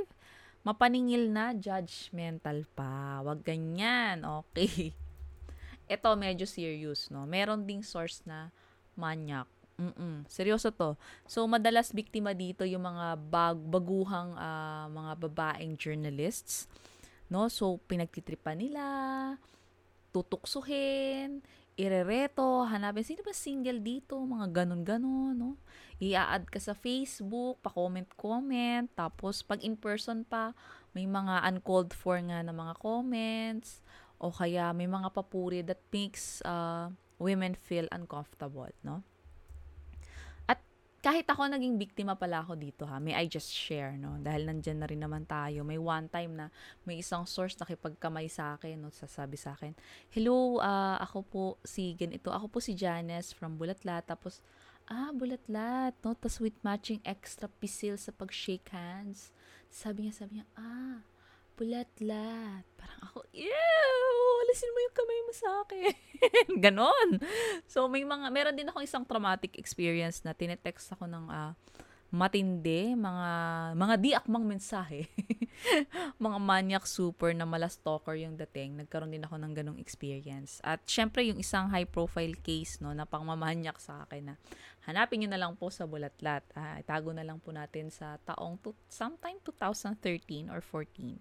mapaningil 0.66 1.30
na, 1.30 1.54
judgmental 1.54 2.66
pa. 2.74 3.22
Wag 3.22 3.46
ganyan, 3.46 4.26
okay. 4.26 4.90
Ito, 5.94 6.18
medyo 6.18 6.42
serious, 6.42 7.06
no? 7.14 7.22
Meron 7.22 7.62
ding 7.62 7.86
source 7.86 8.26
na 8.26 8.50
manyak. 8.98 9.46
Mm-mm. 9.76 10.26
Seryoso 10.26 10.74
to. 10.74 10.98
So, 11.28 11.46
madalas 11.46 11.94
biktima 11.94 12.34
dito 12.34 12.66
yung 12.66 12.82
mga 12.82 13.14
bag, 13.30 13.60
baguhang 13.60 14.34
uh, 14.34 14.88
mga 14.90 15.12
babaeng 15.28 15.78
journalists. 15.78 16.66
No? 17.30 17.46
So, 17.46 17.78
pinagtitripan 17.86 18.58
nila, 18.58 18.84
tutuksuhin, 20.10 21.44
irereto, 21.76 22.64
hanapin, 22.64 23.04
sino 23.04 23.20
ba 23.20 23.36
single 23.36 23.84
dito? 23.84 24.16
Mga 24.16 24.64
ganun-ganon, 24.64 25.36
no? 25.36 25.60
I-add 26.00 26.48
ka 26.48 26.60
sa 26.60 26.72
Facebook, 26.72 27.60
pa-comment-comment, 27.60 28.88
tapos 28.96 29.44
pag 29.44 29.60
in-person 29.60 30.24
pa, 30.24 30.56
may 30.96 31.04
mga 31.04 31.44
uncalled 31.52 31.92
for 31.92 32.16
nga 32.20 32.40
na 32.40 32.52
mga 32.52 32.80
comments, 32.80 33.84
o 34.16 34.32
kaya 34.32 34.72
may 34.72 34.88
mga 34.88 35.12
papuri 35.12 35.60
that 35.60 35.80
makes 35.92 36.40
uh, 36.48 36.88
women 37.20 37.52
feel 37.52 37.84
uncomfortable, 37.92 38.72
no? 38.80 39.04
Kahit 41.04 41.28
ako 41.28 41.46
naging 41.46 41.78
biktima 41.78 42.18
pala 42.18 42.42
ako 42.42 42.58
dito 42.58 42.82
ha, 42.88 42.98
may 42.98 43.14
I 43.14 43.30
just 43.30 43.52
share, 43.52 43.94
no? 43.94 44.18
Dahil 44.18 44.48
nandyan 44.48 44.82
na 44.82 44.88
rin 44.88 44.98
naman 44.98 45.22
tayo. 45.28 45.62
May 45.62 45.78
one 45.78 46.08
time 46.10 46.34
na 46.34 46.46
may 46.82 46.98
isang 46.98 47.28
source 47.28 47.54
nakipagkamay 47.60 48.26
sa 48.26 48.56
akin, 48.58 48.80
no? 48.80 48.90
Sasabi 48.90 49.38
sa 49.38 49.54
akin, 49.54 49.76
Hello, 50.10 50.58
uh, 50.58 50.96
ako 50.98 51.18
po 51.22 51.42
si 51.62 51.94
ganito. 51.94 52.32
Ako 52.32 52.50
po 52.50 52.58
si 52.58 52.74
Janice 52.74 53.36
from 53.36 53.54
Bulatlat. 53.54 54.08
Tapos, 54.08 54.42
ah, 54.90 55.14
Bulatlat, 55.14 55.94
no? 56.02 56.16
Tapos 56.16 56.42
with 56.42 56.56
matching 56.66 56.98
extra 57.06 57.46
pisil 57.46 57.94
sa 58.00 58.10
pag-shake 58.10 58.66
hands. 58.74 59.30
Sabi 59.70 60.08
niya, 60.08 60.14
sabi 60.26 60.42
niya, 60.42 60.46
ah, 60.58 61.04
Bulatlat. 61.56 62.64
Parang 62.76 63.00
ako, 63.08 63.24
ew! 63.32 64.16
alisin 64.46 64.72
mo 64.72 64.78
yung 64.80 64.96
kamay 64.96 65.20
mo 65.26 65.32
sa 65.34 65.48
akin. 65.66 65.94
Ganon. 66.64 67.08
So, 67.68 67.90
may 67.90 68.06
mga, 68.06 68.26
meron 68.32 68.56
din 68.56 68.70
ako 68.70 68.80
isang 68.80 69.04
traumatic 69.04 69.58
experience 69.60 70.22
na 70.22 70.32
tinetext 70.32 70.94
ako 70.94 71.04
ng 71.04 71.28
uh, 71.28 71.52
matindi, 72.14 72.94
mga, 72.94 73.28
mga 73.74 73.94
di 73.98 74.10
akmang 74.14 74.46
mensahe. 74.46 75.10
mga 76.24 76.38
manyak 76.38 76.84
super 76.86 77.34
na 77.34 77.44
mala 77.44 77.66
stalker 77.66 78.14
yung 78.16 78.38
dating. 78.38 78.78
Nagkaroon 78.80 79.12
din 79.12 79.26
ako 79.26 79.36
ng 79.36 79.52
ganong 79.52 79.78
experience. 79.82 80.62
At 80.62 80.86
syempre, 80.86 81.26
yung 81.26 81.42
isang 81.42 81.68
high 81.68 81.88
profile 81.88 82.32
case, 82.40 82.78
no, 82.80 82.94
na 82.94 83.04
pangmamanyak 83.04 83.76
sa 83.82 84.06
akin 84.06 84.32
na 84.32 84.34
hanapin 84.86 85.22
nyo 85.22 85.28
na 85.34 85.40
lang 85.42 85.52
po 85.58 85.68
sa 85.68 85.84
bulatlat. 85.84 86.46
Ah, 86.54 86.78
itago 86.78 87.10
na 87.10 87.26
lang 87.26 87.42
po 87.42 87.50
natin 87.50 87.90
sa 87.90 88.16
taong 88.22 88.56
to, 88.62 88.72
sometime 88.86 89.36
2013 89.42 90.48
or 90.48 90.62
14. 90.62 91.18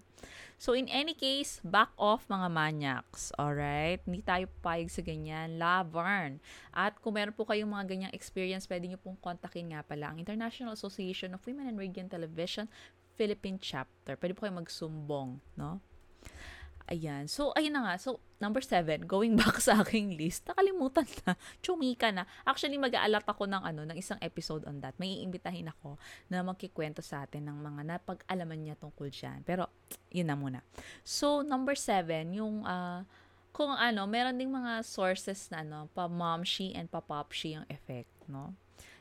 So, 0.55 0.71
in 0.71 0.87
any 0.87 1.11
case, 1.11 1.59
back 1.65 1.91
off 1.99 2.29
mga 2.31 2.47
maniacs. 2.47 3.35
Alright? 3.35 3.99
Hindi 4.07 4.23
tayo 4.23 4.47
payag 4.63 4.87
sa 4.87 5.03
ganyan. 5.03 5.59
Lavern. 5.59 6.39
At 6.71 6.95
kung 7.03 7.19
meron 7.19 7.35
po 7.35 7.43
kayong 7.43 7.69
mga 7.69 7.85
ganyang 7.91 8.13
experience, 8.15 8.63
pwede 8.71 8.87
nyo 8.87 8.99
pong 9.01 9.19
kontakin 9.19 9.75
nga 9.75 9.83
pala 9.83 10.13
ang 10.13 10.17
International 10.21 10.73
Association 10.73 11.35
of 11.35 11.43
Women 11.43 11.75
and 11.75 12.09
Television 12.09 12.71
Philippine 13.19 13.59
Chapter. 13.59 14.15
Pwede 14.15 14.31
po 14.35 14.47
kayo 14.47 14.55
magsumbong, 14.55 15.39
no? 15.59 15.83
Ayan. 16.85 17.25
So, 17.25 17.49
ayun 17.57 17.73
na 17.73 17.81
nga. 17.81 17.95
So, 17.97 18.21
number 18.37 18.61
seven, 18.61 19.09
going 19.09 19.33
back 19.41 19.57
sa 19.57 19.81
aking 19.81 20.13
list, 20.13 20.45
nakalimutan 20.45 21.09
na. 21.25 21.33
Chumika 21.65 22.13
na. 22.13 22.29
Actually, 22.45 22.77
mag-aalat 22.77 23.25
ako 23.25 23.49
ng, 23.49 23.63
ano, 23.65 23.81
ng 23.89 23.97
isang 23.97 24.21
episode 24.21 24.61
on 24.69 24.77
that. 24.85 24.93
May 25.01 25.25
iimbitahin 25.25 25.65
ako 25.65 25.97
na 26.29 26.45
magkikwento 26.45 27.01
sa 27.01 27.25
atin 27.25 27.49
ng 27.49 27.57
mga 27.57 27.81
napag-alaman 27.89 28.59
niya 28.61 28.75
tungkol 28.77 29.09
dyan. 29.09 29.41
Pero, 29.41 29.65
yun 30.13 30.29
na 30.29 30.37
muna. 30.37 30.61
So, 31.01 31.41
number 31.41 31.73
seven, 31.73 32.37
yung, 32.37 32.61
uh, 32.61 33.01
kung 33.49 33.73
ano, 33.73 34.05
meron 34.05 34.37
ding 34.37 34.53
mga 34.53 34.85
sources 34.85 35.49
na, 35.49 35.65
ano, 35.65 35.89
pa-momshi 35.97 36.77
and 36.77 36.85
pa-popshi 36.93 37.57
yung 37.57 37.65
effect, 37.65 38.13
no? 38.29 38.53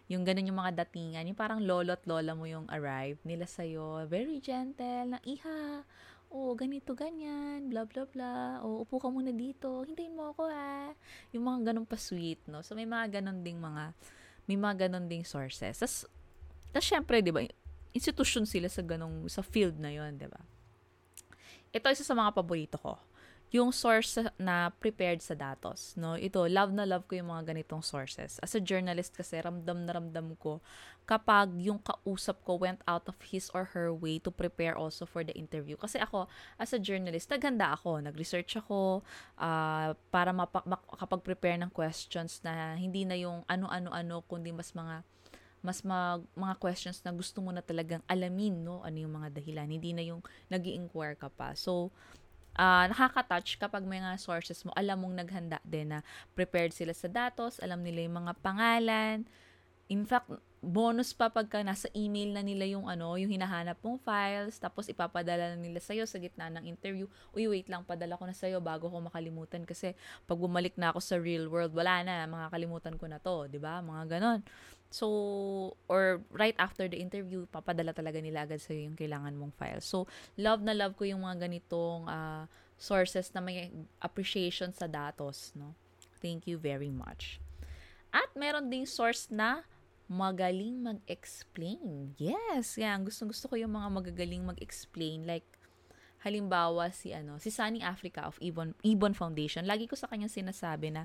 yung 0.04 0.20
ganun 0.20 0.44
yung 0.44 0.60
mga 0.60 0.84
datingan, 0.84 1.24
yung 1.24 1.38
parang 1.38 1.64
lolo't 1.64 2.04
lola 2.04 2.36
mo 2.36 2.44
yung 2.44 2.68
arrive 2.68 3.16
nila 3.24 3.48
sa'yo, 3.48 4.04
very 4.04 4.36
gentle, 4.36 5.16
na 5.16 5.18
iha, 5.24 5.80
oh, 6.34 6.58
ganito, 6.58 6.98
ganyan, 6.98 7.70
bla 7.70 7.86
bla 7.86 8.10
bla, 8.10 8.58
oh, 8.66 8.82
upo 8.82 8.98
ka 8.98 9.06
muna 9.06 9.30
dito, 9.30 9.86
hintayin 9.86 10.18
mo 10.18 10.34
ako 10.34 10.50
ha. 10.50 10.90
Yung 11.30 11.46
mga 11.46 11.70
ganun 11.70 11.86
pa 11.86 11.94
sweet, 11.94 12.42
no? 12.50 12.58
So, 12.66 12.74
may 12.74 12.90
mga 12.90 13.22
ganun 13.22 13.46
ding 13.46 13.62
mga, 13.62 13.94
may 14.50 14.58
mga 14.58 14.90
ganun 14.90 15.06
ding 15.06 15.22
sources. 15.22 15.78
Tas, 15.78 16.02
tas 16.74 16.82
syempre, 16.82 17.22
di 17.22 17.30
ba, 17.30 17.46
institution 17.94 18.42
sila 18.42 18.66
sa 18.66 18.82
ganung, 18.82 19.30
sa 19.30 19.46
field 19.46 19.78
na 19.78 19.94
yon 19.94 20.18
di 20.18 20.26
ba? 20.26 20.42
Ito 21.70 21.86
isa 21.94 22.02
sa 22.02 22.18
mga 22.18 22.34
paborito 22.34 22.82
ko 22.82 22.98
yung 23.54 23.70
source 23.70 24.18
na 24.34 24.74
prepared 24.82 25.22
sa 25.22 25.38
datos, 25.38 25.94
no? 25.94 26.18
Ito, 26.18 26.50
love 26.50 26.74
na 26.74 26.82
love 26.82 27.06
ko 27.06 27.14
yung 27.14 27.30
mga 27.30 27.54
ganitong 27.54 27.86
sources. 27.86 28.42
As 28.42 28.50
a 28.58 28.60
journalist 28.60 29.14
kasi, 29.14 29.38
ramdam 29.38 29.86
na 29.86 29.94
ramdam 29.94 30.34
ko 30.42 30.58
kapag 31.06 31.54
yung 31.62 31.78
kausap 31.78 32.42
ko 32.42 32.58
went 32.58 32.82
out 32.90 33.06
of 33.06 33.14
his 33.22 33.54
or 33.54 33.70
her 33.70 33.94
way 33.94 34.18
to 34.18 34.34
prepare 34.34 34.74
also 34.74 35.06
for 35.06 35.22
the 35.22 35.30
interview. 35.38 35.78
Kasi 35.78 36.02
ako, 36.02 36.26
as 36.58 36.74
a 36.74 36.82
journalist, 36.82 37.30
naghanda 37.30 37.78
ako. 37.78 38.02
Nag-research 38.02 38.58
ako 38.58 39.06
uh, 39.38 39.94
para 40.10 40.34
mapa- 40.34 40.66
makapag-prepare 40.66 41.54
ng 41.62 41.70
questions 41.70 42.42
na 42.42 42.74
hindi 42.74 43.06
na 43.06 43.14
yung 43.14 43.46
ano-ano-ano, 43.46 44.26
kundi 44.26 44.50
mas 44.50 44.74
mga 44.74 45.06
mas 45.64 45.80
mag, 45.80 46.20
mga 46.36 46.60
questions 46.60 47.00
na 47.06 47.14
gusto 47.14 47.40
mo 47.40 47.48
na 47.48 47.64
talagang 47.64 48.04
alamin, 48.04 48.52
no? 48.52 48.84
Ano 48.84 49.00
yung 49.00 49.16
mga 49.16 49.32
dahilan. 49.32 49.64
Hindi 49.64 49.96
na 49.96 50.04
yung 50.04 50.20
nag 50.52 50.60
inquire 50.60 51.16
ka 51.16 51.32
pa. 51.32 51.56
So, 51.56 51.88
uh, 52.58 52.84
nakaka-touch 52.90 53.58
kapag 53.58 53.82
may 53.86 54.00
mga 54.02 54.18
sources 54.18 54.62
mo, 54.66 54.70
alam 54.74 55.02
mong 55.02 55.24
naghanda 55.24 55.58
din 55.66 55.94
na 55.94 55.98
prepared 56.38 56.74
sila 56.74 56.94
sa 56.94 57.06
datos, 57.06 57.58
alam 57.62 57.82
nila 57.82 58.06
yung 58.06 58.24
mga 58.24 58.32
pangalan. 58.40 59.26
In 59.92 60.08
fact, 60.08 60.32
bonus 60.64 61.12
pa 61.12 61.28
pagka 61.28 61.60
nasa 61.60 61.92
email 61.92 62.32
na 62.32 62.40
nila 62.40 62.64
yung 62.64 62.88
ano, 62.88 63.20
yung 63.20 63.28
hinahanap 63.28 63.76
mong 63.84 64.00
files, 64.00 64.56
tapos 64.56 64.88
ipapadala 64.88 65.52
na 65.52 65.58
nila 65.60 65.76
sa'yo 65.76 66.08
sa 66.08 66.16
gitna 66.16 66.48
ng 66.48 66.64
interview. 66.64 67.04
Uy, 67.36 67.44
wait 67.52 67.68
lang, 67.68 67.84
padala 67.84 68.16
ko 68.16 68.24
na 68.24 68.32
sa'yo 68.32 68.64
bago 68.64 68.88
ko 68.88 68.96
makalimutan 69.04 69.68
kasi 69.68 69.92
pag 70.24 70.40
bumalik 70.40 70.72
na 70.80 70.88
ako 70.90 71.04
sa 71.04 71.20
real 71.20 71.52
world, 71.52 71.76
wala 71.76 72.00
na, 72.00 72.24
makakalimutan 72.24 72.96
ko 72.96 73.04
na 73.04 73.20
to, 73.20 73.44
'di 73.44 73.60
ba? 73.60 73.84
Mga 73.84 74.16
ganon. 74.16 74.40
So, 74.94 75.74
or 75.90 76.22
right 76.30 76.54
after 76.54 76.86
the 76.86 77.02
interview, 77.02 77.50
papadala 77.50 77.90
talaga 77.90 78.22
nila 78.22 78.46
agad 78.46 78.62
sa'yo 78.62 78.86
yung 78.86 78.94
kailangan 78.94 79.34
mong 79.34 79.50
file. 79.58 79.82
So, 79.82 80.06
love 80.38 80.62
na 80.62 80.70
love 80.70 80.94
ko 80.94 81.02
yung 81.02 81.26
mga 81.26 81.50
ganitong 81.50 82.06
uh, 82.06 82.46
sources 82.78 83.34
na 83.34 83.42
may 83.42 83.74
appreciation 83.98 84.70
sa 84.70 84.86
datos, 84.86 85.50
no? 85.58 85.74
Thank 86.22 86.46
you 86.46 86.62
very 86.62 86.94
much. 86.94 87.42
At 88.14 88.30
meron 88.38 88.70
ding 88.70 88.86
source 88.86 89.26
na 89.34 89.66
magaling 90.06 90.78
mag-explain. 90.78 92.14
Yes, 92.14 92.78
yan. 92.78 93.02
Gusto 93.02 93.26
gusto 93.26 93.50
ko 93.50 93.58
yung 93.58 93.74
mga 93.74 93.90
magagaling 93.90 94.46
mag-explain. 94.46 95.26
Like, 95.26 95.44
halimbawa 96.22 96.94
si 96.94 97.10
ano, 97.10 97.42
si 97.42 97.50
Sunny 97.50 97.82
Africa 97.82 98.30
of 98.30 98.38
Ibon 98.38 98.78
Ibon 98.86 99.12
Foundation. 99.12 99.66
Lagi 99.66 99.90
ko 99.90 99.98
sa 99.98 100.06
kanya 100.06 100.30
sinasabi 100.30 100.94
na 100.94 101.04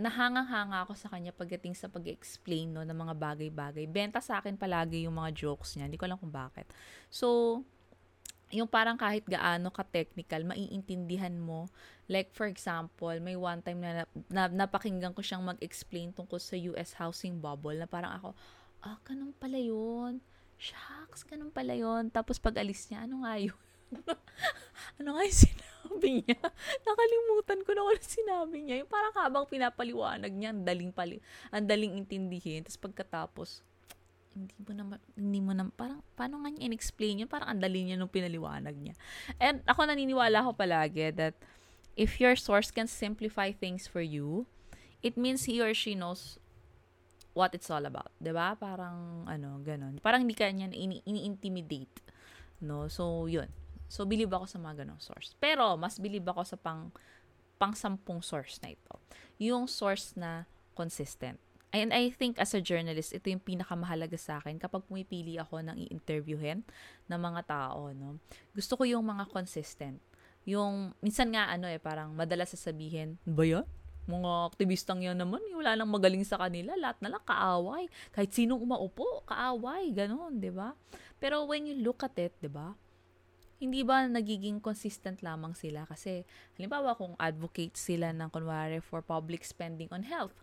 nahangang-hanga 0.00 0.82
ako 0.88 0.96
sa 0.96 1.12
kanya 1.12 1.30
pagdating 1.30 1.76
sa 1.76 1.86
pag-explain 1.86 2.72
no, 2.72 2.82
ng 2.82 2.96
mga 2.96 3.14
bagay-bagay. 3.14 3.84
Benta 3.84 4.18
sa 4.18 4.40
akin 4.40 4.56
palagi 4.56 5.04
yung 5.04 5.14
mga 5.14 5.30
jokes 5.36 5.76
niya. 5.76 5.86
Hindi 5.86 6.00
ko 6.00 6.08
alam 6.08 6.18
kung 6.18 6.32
bakit. 6.32 6.66
So, 7.12 7.60
yung 8.50 8.66
parang 8.66 8.98
kahit 8.98 9.22
gaano 9.28 9.70
ka-technical, 9.70 10.42
maiintindihan 10.42 11.36
mo. 11.38 11.70
Like, 12.10 12.34
for 12.34 12.50
example, 12.50 13.14
may 13.22 13.38
one 13.38 13.62
time 13.62 13.78
na, 13.78 14.08
na 14.26 14.50
napakinggan 14.50 15.14
ko 15.14 15.22
siyang 15.22 15.46
mag-explain 15.46 16.10
tungkol 16.10 16.42
sa 16.42 16.58
US 16.74 16.98
housing 16.98 17.38
bubble 17.38 17.78
na 17.78 17.86
parang 17.86 18.16
ako, 18.18 18.28
ah, 18.82 18.98
ganun 19.06 19.30
pala 19.38 19.60
yun. 19.60 20.18
Shucks, 20.58 21.22
ganun 21.28 21.54
pala 21.54 21.78
yun. 21.78 22.10
Tapos 22.10 22.42
pag 22.42 22.58
alis 22.58 22.90
niya, 22.90 23.06
ano 23.06 23.22
nga 23.22 23.38
yun? 23.38 23.60
ano 24.98 25.08
nga 25.14 25.22
yung 25.22 25.40
sinabi 25.46 25.69
niya? 25.98 26.38
Nakalimutan 26.86 27.60
ko 27.66 27.70
na 27.74 27.82
kung 27.90 27.98
sinabi 27.98 28.56
niya. 28.62 28.76
Yung 28.84 28.90
parang 28.90 29.14
habang 29.18 29.44
pinapaliwanag 29.50 30.30
niya, 30.30 30.54
ang 30.54 30.62
daling, 30.62 30.94
pali, 30.94 31.18
ang 31.50 31.66
daling 31.66 31.98
intindihin. 31.98 32.62
Tapos 32.62 32.78
pagkatapos, 32.78 33.48
hindi 34.30 34.54
mo 34.62 34.70
na, 34.70 34.82
hindi 35.18 35.40
mo 35.42 35.52
na, 35.52 35.66
parang, 35.74 36.00
paano 36.14 36.42
nga 36.42 36.48
niya 36.54 36.70
in-explain 36.70 37.26
yun? 37.26 37.30
Parang 37.30 37.50
ang 37.50 37.60
dali 37.60 37.82
niya 37.82 37.98
nung 37.98 38.12
pinaliwanag 38.12 38.76
niya. 38.78 38.94
And 39.42 39.66
ako 39.66 39.90
naniniwala 39.90 40.46
ko 40.46 40.54
palagi 40.54 41.10
that 41.18 41.34
if 41.98 42.22
your 42.22 42.38
source 42.38 42.70
can 42.70 42.86
simplify 42.86 43.50
things 43.50 43.90
for 43.90 44.00
you, 44.00 44.46
it 45.02 45.18
means 45.18 45.50
he 45.50 45.58
or 45.58 45.74
she 45.74 45.98
knows 45.98 46.38
what 47.34 47.54
it's 47.54 47.70
all 47.70 47.82
about. 47.82 48.10
ba 48.18 48.24
diba? 48.24 48.48
Parang, 48.58 49.26
ano, 49.26 49.58
ganun. 49.62 49.98
Parang 50.02 50.22
hindi 50.22 50.34
ka 50.38 50.46
niya 50.50 50.70
ini-intimidate. 50.70 52.02
No? 52.62 52.86
So, 52.90 53.26
yun. 53.26 53.50
So, 53.90 54.06
believe 54.06 54.30
ako 54.30 54.46
sa 54.46 54.62
mga 54.62 54.86
ganong 54.86 55.02
source. 55.02 55.34
Pero, 55.42 55.74
mas 55.74 55.98
believe 55.98 56.22
ako 56.30 56.46
sa 56.46 56.54
pang, 56.54 56.94
pang 57.58 57.74
sampung 57.74 58.22
source 58.22 58.62
na 58.62 58.70
ito. 58.70 58.94
Yung 59.42 59.66
source 59.66 60.14
na 60.14 60.46
consistent. 60.78 61.42
And 61.70 61.94
I 61.94 62.10
think 62.10 62.38
as 62.38 62.54
a 62.54 62.62
journalist, 62.62 63.14
ito 63.14 63.30
yung 63.30 63.42
pinakamahalaga 63.42 64.18
sa 64.18 64.42
akin 64.42 64.58
kapag 64.58 64.82
pumipili 64.86 65.38
ako 65.38 65.62
ng 65.62 65.76
i-interviewin 65.86 66.66
ng 67.06 67.20
mga 67.20 67.42
tao. 67.46 67.90
No? 67.94 68.18
Gusto 68.54 68.78
ko 68.78 68.82
yung 68.86 69.06
mga 69.06 69.30
consistent. 69.30 69.98
Yung, 70.46 70.90
minsan 70.98 71.30
nga 71.30 71.46
ano 71.46 71.70
eh, 71.70 71.78
parang 71.78 72.10
madalas 72.14 72.54
sasabihin, 72.54 73.18
ba 73.22 73.46
yan? 73.46 73.66
Mga 74.10 74.30
aktivistang 74.50 75.06
yan 75.06 75.14
naman, 75.14 75.38
wala 75.54 75.78
nang 75.78 75.86
magaling 75.86 76.26
sa 76.26 76.42
kanila, 76.42 76.74
lahat 76.74 76.98
na 76.98 77.14
lang 77.14 77.22
kaaway. 77.22 77.86
Kahit 78.10 78.34
sinong 78.34 78.58
umaupo, 78.58 79.22
kaaway, 79.30 79.94
ganun, 79.94 80.42
di 80.42 80.50
ba? 80.50 80.74
Pero 81.22 81.46
when 81.46 81.70
you 81.70 81.78
look 81.78 82.02
at 82.02 82.18
it, 82.18 82.34
di 82.42 82.50
ba? 82.50 82.74
Hindi 83.60 83.84
ba 83.84 84.08
nagiging 84.08 84.58
consistent 84.58 85.20
lamang 85.20 85.52
sila? 85.52 85.84
Kasi, 85.84 86.24
halimbawa, 86.56 86.96
kung 86.96 87.12
advocate 87.20 87.76
sila 87.76 88.08
ng, 88.10 88.32
kunwari, 88.32 88.80
for 88.80 89.04
public 89.04 89.44
spending 89.44 89.86
on 89.92 90.08
health, 90.08 90.34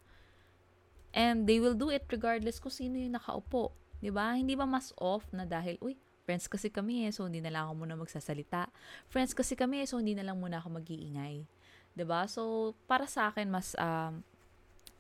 and 1.18 1.50
they 1.50 1.58
will 1.58 1.74
do 1.74 1.90
it 1.90 2.06
regardless 2.14 2.62
kung 2.62 2.72
sino 2.72 3.02
yung 3.02 3.18
nakaupo. 3.18 3.74
ba 3.74 4.02
diba? 4.06 4.28
Hindi 4.38 4.54
ba 4.54 4.70
mas 4.70 4.94
off 5.02 5.26
na 5.34 5.50
dahil, 5.50 5.82
uy, 5.82 5.98
friends 6.30 6.46
kasi 6.46 6.70
kami 6.70 7.08
eh, 7.08 7.12
so 7.16 7.26
hindi 7.26 7.42
na 7.42 7.50
lang 7.50 7.72
ako 7.72 7.74
muna 7.88 7.96
magsasalita. 7.98 8.70
Friends 9.10 9.34
kasi 9.34 9.58
kami 9.58 9.82
eh, 9.82 9.88
so 9.90 9.98
hindi 9.98 10.14
na 10.14 10.28
lang 10.28 10.38
muna 10.38 10.62
ako 10.62 10.78
mag-iingay. 10.78 11.42
ba 11.42 11.98
diba? 11.98 12.22
So, 12.30 12.76
para 12.86 13.10
sa 13.10 13.34
akin, 13.34 13.50
mas, 13.50 13.74
um, 13.80 14.22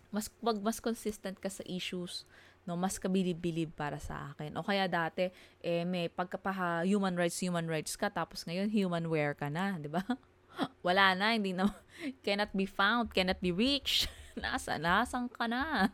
mas, 0.10 0.32
wag 0.42 0.58
mas 0.64 0.82
consistent 0.82 1.38
ka 1.38 1.52
sa 1.52 1.62
issues 1.68 2.26
no 2.68 2.76
mas 2.76 3.00
kabilib-bilib 3.00 3.72
para 3.74 3.98
sa 3.98 4.36
akin. 4.36 4.52
O 4.60 4.66
kaya 4.68 4.86
dati 4.92 5.32
eh 5.64 5.88
may 5.88 6.12
pagkapaha 6.12 6.84
human 6.84 7.16
rights 7.16 7.40
human 7.40 7.66
rights 7.66 7.96
ka 7.96 8.12
tapos 8.12 8.44
ngayon 8.44 8.68
human 8.68 9.08
wear 9.08 9.32
ka 9.32 9.48
na 9.48 9.80
di 9.80 9.88
ba? 9.88 10.04
Wala 10.86 11.16
na 11.16 11.34
hindi 11.34 11.56
na 11.56 11.72
cannot 12.28 12.52
be 12.52 12.68
found 12.68 13.16
cannot 13.16 13.40
be 13.40 13.56
reached. 13.56 14.12
Nasa 14.44 14.78
nasang 14.78 15.32
ka 15.32 15.50
na? 15.50 15.90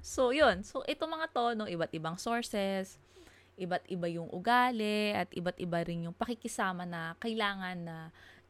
So 0.00 0.32
yun. 0.32 0.64
So 0.64 0.86
ito 0.86 1.04
mga 1.04 1.26
to 1.34 1.58
no 1.58 1.66
iba't 1.68 1.92
ibang 1.92 2.16
sources 2.16 2.96
iba't 3.60 3.84
iba 3.92 4.08
yung 4.08 4.32
ugali 4.32 5.12
at 5.12 5.28
iba't 5.36 5.60
iba 5.60 5.84
rin 5.84 6.08
yung 6.08 6.16
pakikisama 6.16 6.88
na 6.88 7.12
kailangan 7.20 7.76
na 7.76 7.96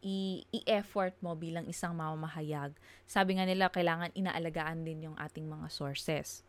i-effort 0.00 1.12
mo 1.20 1.36
bilang 1.36 1.68
isang 1.68 1.92
mamamahayag. 1.92 2.72
Sabi 3.04 3.36
nga 3.36 3.44
nila, 3.44 3.68
kailangan 3.68 4.14
inaalagaan 4.16 4.80
din 4.80 5.12
yung 5.12 5.16
ating 5.20 5.44
mga 5.44 5.68
sources. 5.68 6.40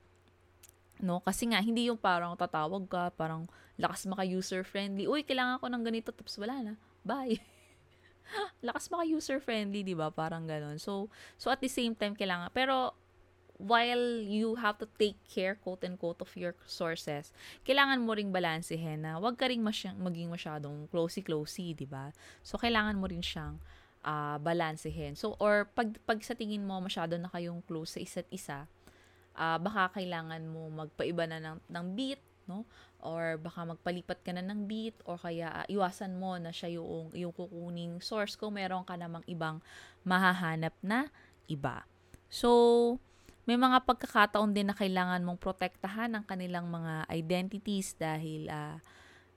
No? 1.02 1.20
Kasi 1.26 1.50
nga, 1.50 1.60
hindi 1.60 1.90
yung 1.90 1.98
parang 1.98 2.38
tatawag 2.38 2.86
ka, 2.86 3.10
parang 3.18 3.50
lakas 3.76 4.06
maka 4.06 4.24
user-friendly. 4.24 5.10
Uy, 5.10 5.26
kailangan 5.26 5.58
ko 5.58 5.68
ng 5.68 5.84
ganito, 5.84 6.10
tapos 6.14 6.38
wala 6.38 6.56
na. 6.62 6.74
Bye. 7.02 7.42
lakas 8.68 8.88
maka 8.94 9.04
user-friendly, 9.10 9.82
di 9.82 9.98
ba? 9.98 10.14
Parang 10.14 10.46
ganon. 10.46 10.78
So, 10.78 11.10
so 11.36 11.50
at 11.50 11.60
the 11.60 11.72
same 11.72 11.98
time, 11.98 12.14
kailangan, 12.14 12.54
pero 12.54 12.94
while 13.62 14.22
you 14.26 14.58
have 14.58 14.78
to 14.82 14.90
take 14.98 15.18
care, 15.30 15.54
quote 15.58 15.86
and 15.86 15.98
quote, 15.98 16.18
of 16.22 16.34
your 16.34 16.58
sources, 16.66 17.30
kailangan 17.62 18.02
mo 18.02 18.18
ring 18.18 18.34
balansehin 18.34 19.06
na 19.06 19.22
wag 19.22 19.38
ka 19.38 19.46
ring 19.46 19.62
masyang, 19.62 19.98
maging 20.02 20.30
masyadong 20.30 20.90
closey-closey, 20.90 21.78
di 21.78 21.86
ba? 21.86 22.10
So, 22.42 22.58
kailangan 22.58 22.98
mo 22.98 23.06
rin 23.06 23.22
siyang 23.22 23.62
uh, 24.06 24.38
balansehin. 24.42 25.14
So, 25.14 25.38
or 25.38 25.70
pag, 25.78 25.98
pag 26.06 26.22
sa 26.26 26.34
tingin 26.34 26.66
mo 26.66 26.82
masyado 26.82 27.18
na 27.18 27.30
kayong 27.30 27.62
close 27.66 27.98
sa 27.98 28.00
isa't 28.02 28.30
isa, 28.34 28.66
uh, 29.36 29.58
baka 29.62 30.00
kailangan 30.00 30.44
mo 30.48 30.68
magpaiba 30.72 31.28
na 31.28 31.40
ng, 31.40 31.58
ng 31.68 31.86
beat, 31.96 32.22
no? 32.50 32.68
Or 33.02 33.38
baka 33.42 33.66
magpalipat 33.66 34.22
ka 34.22 34.32
na 34.36 34.46
ng 34.46 34.70
beat 34.70 34.98
or 35.08 35.18
kaya 35.18 35.50
uh, 35.50 35.66
iwasan 35.70 36.18
mo 36.18 36.38
na 36.38 36.54
siya 36.54 36.78
yung, 36.78 37.10
yung 37.16 37.34
kukuning 37.34 38.00
source 38.04 38.38
kung 38.38 38.58
meron 38.58 38.86
ka 38.86 38.94
namang 38.98 39.26
ibang 39.26 39.64
mahahanap 40.06 40.74
na 40.86 41.10
iba. 41.50 41.86
So, 42.32 42.50
may 43.50 43.58
mga 43.58 43.84
pagkakataon 43.90 44.54
din 44.54 44.70
na 44.70 44.78
kailangan 44.78 45.26
mong 45.26 45.42
protektahan 45.42 46.14
ang 46.14 46.24
kanilang 46.24 46.70
mga 46.70 47.10
identities 47.10 47.98
dahil 47.98 48.48
uh, 48.48 48.78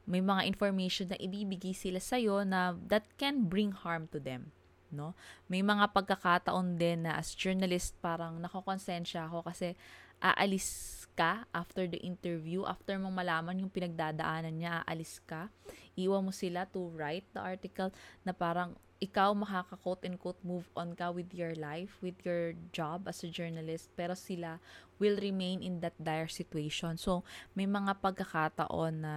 may 0.04 0.20
mga 0.20 0.44
information 0.44 1.09
na 1.09 1.16
ibibigay 1.16 1.72
sila 1.72 1.96
sa 1.96 2.20
iyo 2.20 2.44
na 2.44 2.76
that 2.85 3.09
can 3.16 3.48
bring 3.48 3.72
harm 3.72 4.04
to 4.12 4.20
them 4.20 4.52
no? 4.94 5.18
May 5.50 5.61
mga 5.61 5.90
pagkakataon 5.90 6.78
din 6.78 7.04
na 7.04 7.18
as 7.18 7.35
journalist 7.35 7.98
parang 7.98 8.38
nakokonsensya 8.38 9.26
ako 9.26 9.50
kasi 9.50 9.74
aalis 10.22 11.02
ka 11.14 11.46
after 11.54 11.87
the 11.87 12.00
interview. 12.00 12.62
After 12.64 12.96
mong 12.98 13.14
malaman 13.14 13.61
yung 13.61 13.70
pinagdadaanan 13.70 14.54
niya 14.54 14.87
aalis 14.87 15.20
ka. 15.26 15.50
Iwan 15.98 16.26
mo 16.26 16.33
sila 16.35 16.66
to 16.70 16.90
write 16.94 17.26
the 17.35 17.42
article 17.42 17.90
na 18.22 18.33
parang 18.35 18.74
ikaw 19.02 19.37
makaka-quote 19.37 20.07
and 20.09 20.16
quote 20.16 20.38
move 20.40 20.64
on 20.72 20.96
ka 20.96 21.12
with 21.12 21.28
your 21.37 21.52
life, 21.59 21.98
with 22.00 22.16
your 22.24 22.57
job 22.72 23.04
as 23.04 23.20
a 23.20 23.28
journalist, 23.28 23.92
pero 23.92 24.16
sila 24.16 24.62
will 24.96 25.18
remain 25.20 25.61
in 25.61 25.85
that 25.85 25.92
dire 26.00 26.30
situation. 26.30 26.96
So, 26.96 27.26
may 27.52 27.68
mga 27.68 28.00
pagkakataon 28.00 28.94
na 29.04 29.14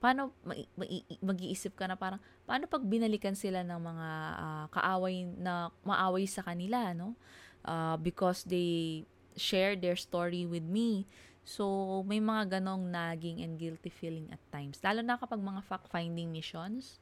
paano 0.00 0.32
mag-iisip 1.20 1.76
ka 1.76 1.84
na 1.84 1.94
parang 1.94 2.18
paano 2.48 2.64
pag 2.64 2.80
binalikan 2.80 3.36
sila 3.36 3.60
ng 3.60 3.76
mga 3.76 4.08
uh, 4.40 4.66
kaaway 4.72 5.28
na 5.36 5.68
maaway 5.84 6.24
sa 6.24 6.40
kanila 6.40 6.96
no? 6.96 7.12
Uh, 7.60 8.00
because 8.00 8.48
they 8.48 9.04
share 9.36 9.76
their 9.76 9.94
story 9.94 10.48
with 10.48 10.64
me. 10.64 11.04
So 11.44 12.00
may 12.08 12.18
mga 12.18 12.58
ganong 12.58 12.88
nagging 12.88 13.44
and 13.44 13.60
guilty 13.60 13.92
feeling 13.92 14.32
at 14.32 14.40
times. 14.48 14.80
Lalo 14.80 15.04
na 15.04 15.20
kapag 15.20 15.40
mga 15.40 15.60
fact 15.68 15.92
finding 15.92 16.32
missions 16.32 16.96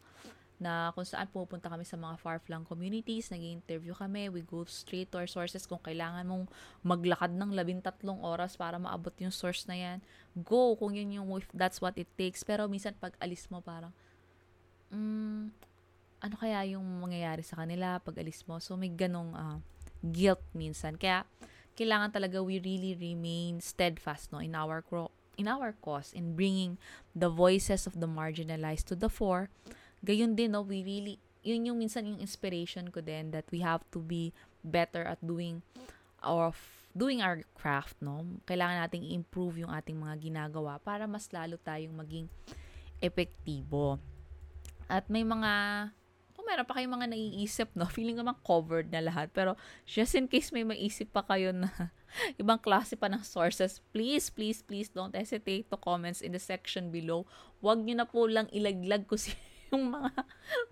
na 0.59 0.91
kung 0.95 1.07
saan 1.07 1.31
pupunta 1.31 1.71
kami 1.71 1.87
sa 1.87 1.95
mga 1.95 2.19
far-flung 2.19 2.67
communities, 2.67 3.31
nag 3.31 3.39
interview 3.39 3.95
kami, 3.95 4.27
we 4.27 4.43
go 4.43 4.67
straight 4.67 5.07
to 5.11 5.23
our 5.23 5.31
sources. 5.31 5.65
Kung 5.65 5.79
kailangan 5.79 6.27
mong 6.27 6.51
maglakad 6.83 7.31
ng 7.31 7.55
labintatlong 7.55 8.19
oras 8.21 8.59
para 8.59 8.75
maabot 8.77 9.15
yung 9.23 9.31
source 9.31 9.71
na 9.71 9.79
yan, 9.79 9.99
go 10.35 10.75
kung 10.75 10.99
yun 10.99 11.15
yung, 11.15 11.31
if 11.39 11.47
that's 11.55 11.79
what 11.79 11.95
it 11.95 12.11
takes. 12.19 12.43
Pero 12.43 12.67
minsan 12.67 12.93
pag 12.99 13.15
alis 13.23 13.47
mo 13.51 13.63
parang, 13.63 13.95
mm, 14.91 15.55
ano 16.19 16.35
kaya 16.35 16.75
yung 16.75 16.85
mangyayari 16.85 17.47
sa 17.47 17.63
kanila 17.63 18.03
pag 18.03 18.19
alis 18.19 18.43
mo? 18.51 18.59
So 18.59 18.75
may 18.75 18.91
ganong 18.91 19.33
uh, 19.39 19.59
guilt 20.03 20.43
minsan. 20.51 20.99
Kaya 20.99 21.23
kailangan 21.79 22.11
talaga 22.11 22.43
we 22.43 22.59
really 22.59 22.99
remain 22.99 23.63
steadfast 23.63 24.35
no 24.35 24.43
in 24.43 24.59
our 24.59 24.83
in 25.39 25.47
our 25.47 25.71
cause 25.79 26.11
in 26.11 26.35
bringing 26.35 26.75
the 27.15 27.31
voices 27.31 27.87
of 27.87 28.03
the 28.03 28.11
marginalized 28.11 28.91
to 28.91 28.99
the 28.99 29.07
fore 29.07 29.47
Gayon 30.05 30.39
din, 30.39 30.55
no, 30.55 30.63
we 30.63 30.83
really, 30.87 31.17
yun 31.43 31.67
yung 31.67 31.79
minsan 31.79 32.07
yung 32.07 32.21
inspiration 32.23 32.91
ko 32.93 33.03
din 33.03 33.31
that 33.35 33.47
we 33.51 33.63
have 33.63 33.83
to 33.91 33.99
be 33.99 34.31
better 34.63 35.07
at 35.07 35.19
doing 35.23 35.63
of 36.23 36.59
doing 36.99 37.23
our 37.23 37.47
craft, 37.55 37.95
no? 38.03 38.27
Kailangan 38.43 38.87
nating 38.87 39.07
i-improve 39.07 39.63
yung 39.63 39.71
ating 39.71 39.95
mga 39.95 40.19
ginagawa 40.19 40.83
para 40.83 41.07
mas 41.07 41.31
lalo 41.31 41.55
tayong 41.63 41.95
maging 41.95 42.27
epektibo. 42.99 44.03
At 44.91 45.07
may 45.07 45.23
mga 45.23 45.53
kung 46.35 46.47
meron 46.47 46.67
pa 46.67 46.79
kayong 46.79 46.95
mga 46.99 47.09
naiisip, 47.15 47.69
no? 47.79 47.87
Feeling 47.95 48.19
naman 48.19 48.35
covered 48.43 48.91
na 48.91 49.03
lahat. 49.03 49.31
Pero 49.31 49.55
just 49.87 50.19
in 50.19 50.27
case 50.27 50.51
may 50.51 50.67
maisip 50.67 51.11
pa 51.15 51.23
kayo 51.23 51.55
na 51.55 51.71
ibang 52.43 52.59
klase 52.59 52.99
pa 52.99 53.07
ng 53.07 53.23
sources, 53.23 53.79
please, 53.95 54.27
please, 54.31 54.63
please 54.63 54.91
don't 54.91 55.15
hesitate 55.15 55.71
to 55.71 55.79
comments 55.79 56.19
in 56.19 56.35
the 56.35 56.43
section 56.43 56.91
below. 56.91 57.27
Huwag 57.63 57.87
nyo 57.87 57.95
na 58.03 58.07
po 58.07 58.27
lang 58.27 58.51
ilaglag 58.51 59.07
ko 59.07 59.15
si 59.15 59.35
yung 59.73 59.93
mga 59.93 60.11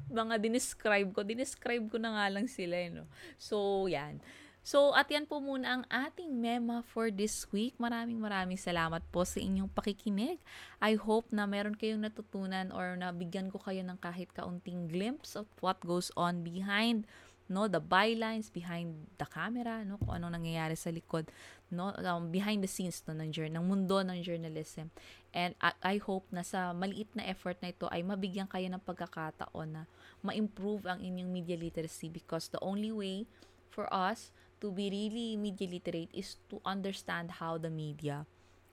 mga 0.08 0.34
dinescribe 0.40 1.10
ko. 1.12 1.20
Dinescribe 1.20 1.86
ko 1.92 2.00
na 2.00 2.16
nga 2.16 2.26
lang 2.32 2.48
sila, 2.48 2.74
eh, 2.80 2.90
no? 2.90 3.04
So, 3.36 3.84
yan. 3.86 4.24
So, 4.66 4.90
at 4.98 5.06
yan 5.06 5.30
po 5.30 5.38
muna 5.38 5.78
ang 5.78 5.84
ating 5.86 6.42
mema 6.42 6.82
for 6.82 7.14
this 7.14 7.46
week. 7.54 7.78
Maraming 7.78 8.18
maraming 8.18 8.58
salamat 8.58 8.98
po 9.14 9.22
sa 9.22 9.38
inyong 9.38 9.70
pakikinig. 9.70 10.42
I 10.82 10.98
hope 10.98 11.30
na 11.30 11.46
meron 11.46 11.78
kayong 11.78 12.02
natutunan 12.02 12.74
or 12.74 12.98
nabigyan 12.98 13.46
ko 13.46 13.62
kayo 13.62 13.86
ng 13.86 13.94
kahit 14.02 14.34
kaunting 14.34 14.90
glimpse 14.90 15.38
of 15.38 15.46
what 15.62 15.78
goes 15.86 16.10
on 16.18 16.42
behind 16.42 17.06
no 17.46 17.70
the 17.70 17.78
bylines 17.78 18.50
behind 18.50 19.06
the 19.18 19.26
camera 19.26 19.86
no 19.86 19.98
kung 20.02 20.18
anong 20.18 20.42
nangyayari 20.42 20.74
sa 20.74 20.90
likod 20.90 21.30
no 21.70 21.94
um, 22.02 22.30
behind 22.30 22.62
the 22.62 22.70
scenes 22.70 23.02
no 23.06 23.14
ng 23.14 23.30
ng 23.30 23.64
mundo 23.64 24.02
ng 24.02 24.18
journalism. 24.22 24.90
And 25.30 25.54
I, 25.62 25.72
I 25.82 25.96
hope 26.02 26.26
na 26.32 26.42
sa 26.42 26.74
maliit 26.74 27.12
na 27.14 27.26
effort 27.28 27.60
na 27.62 27.70
ito 27.70 27.86
ay 27.92 28.02
mabigyan 28.02 28.50
kayo 28.50 28.66
ng 28.66 28.82
pagkakataon 28.82 29.68
na 29.68 29.82
ma-improve 30.24 30.88
ang 30.88 30.98
inyong 30.98 31.30
media 31.30 31.54
literacy 31.54 32.10
because 32.10 32.50
the 32.50 32.62
only 32.64 32.90
way 32.90 33.28
for 33.70 33.86
us 33.92 34.32
to 34.58 34.72
be 34.72 34.88
really 34.88 35.36
media 35.36 35.68
literate 35.68 36.10
is 36.16 36.40
to 36.48 36.58
understand 36.64 37.38
how 37.38 37.60
the 37.60 37.70
media 37.70 38.24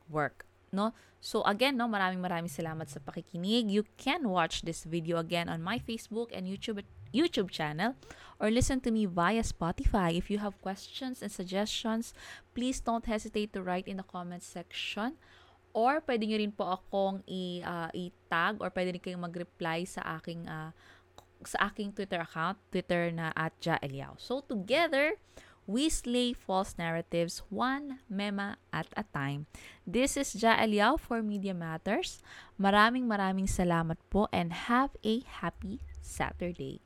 work 0.08 0.48
no? 0.74 0.98
So 1.22 1.46
again 1.46 1.78
no 1.78 1.86
maraming 1.86 2.20
maraming 2.20 2.50
salamat 2.50 2.90
sa 2.90 2.98
pakikinig. 2.98 3.70
You 3.70 3.86
can 3.96 4.26
watch 4.26 4.66
this 4.66 4.84
video 4.84 5.22
again 5.22 5.48
on 5.48 5.62
my 5.62 5.78
Facebook 5.78 6.34
and 6.34 6.50
YouTube 6.50 6.82
YouTube 7.14 7.54
channel 7.54 7.96
or 8.42 8.50
listen 8.50 8.82
to 8.82 8.92
me 8.92 9.06
via 9.06 9.46
Spotify. 9.46 10.18
If 10.18 10.34
you 10.34 10.42
have 10.42 10.60
questions 10.62 11.22
and 11.22 11.32
suggestions, 11.32 12.14
please 12.58 12.82
don't 12.82 13.06
hesitate 13.06 13.54
to 13.54 13.62
write 13.62 13.88
in 13.88 13.98
the 14.02 14.08
comment 14.08 14.44
section 14.44 15.16
or 15.74 16.02
pwede 16.06 16.30
nyo 16.30 16.38
rin 16.38 16.54
po 16.54 16.78
akong 16.78 17.26
i, 17.26 17.62
uh, 17.66 17.90
i-tag 17.94 18.62
or 18.62 18.70
pwede 18.70 18.94
rin 18.94 19.02
kayong 19.02 19.26
mag-reply 19.26 19.84
sa 19.84 20.18
aking 20.18 20.46
uh, 20.46 20.70
sa 21.44 21.68
aking 21.68 21.92
Twitter 21.92 22.24
account, 22.24 22.56
Twitter 22.72 23.12
na 23.12 23.36
at 23.36 23.52
Ja 23.60 23.76
Eliao. 23.84 24.16
So 24.16 24.40
together, 24.40 25.20
we 25.68 25.92
slay 25.92 26.32
false 26.32 26.76
narratives 26.80 27.44
one 27.50 28.00
mema 28.08 28.56
at 28.72 28.88
a 28.96 29.04
time. 29.12 29.48
This 29.84 30.16
is 30.16 30.36
Ja 30.40 30.56
Eliao 30.56 30.96
for 30.96 31.20
Media 31.20 31.52
Matters. 31.52 32.24
Maraming 32.56 33.10
maraming 33.10 33.50
salamat 33.50 34.00
po 34.08 34.32
and 34.32 34.72
have 34.72 34.96
a 35.04 35.24
happy 35.44 35.84
Saturday. 36.00 36.80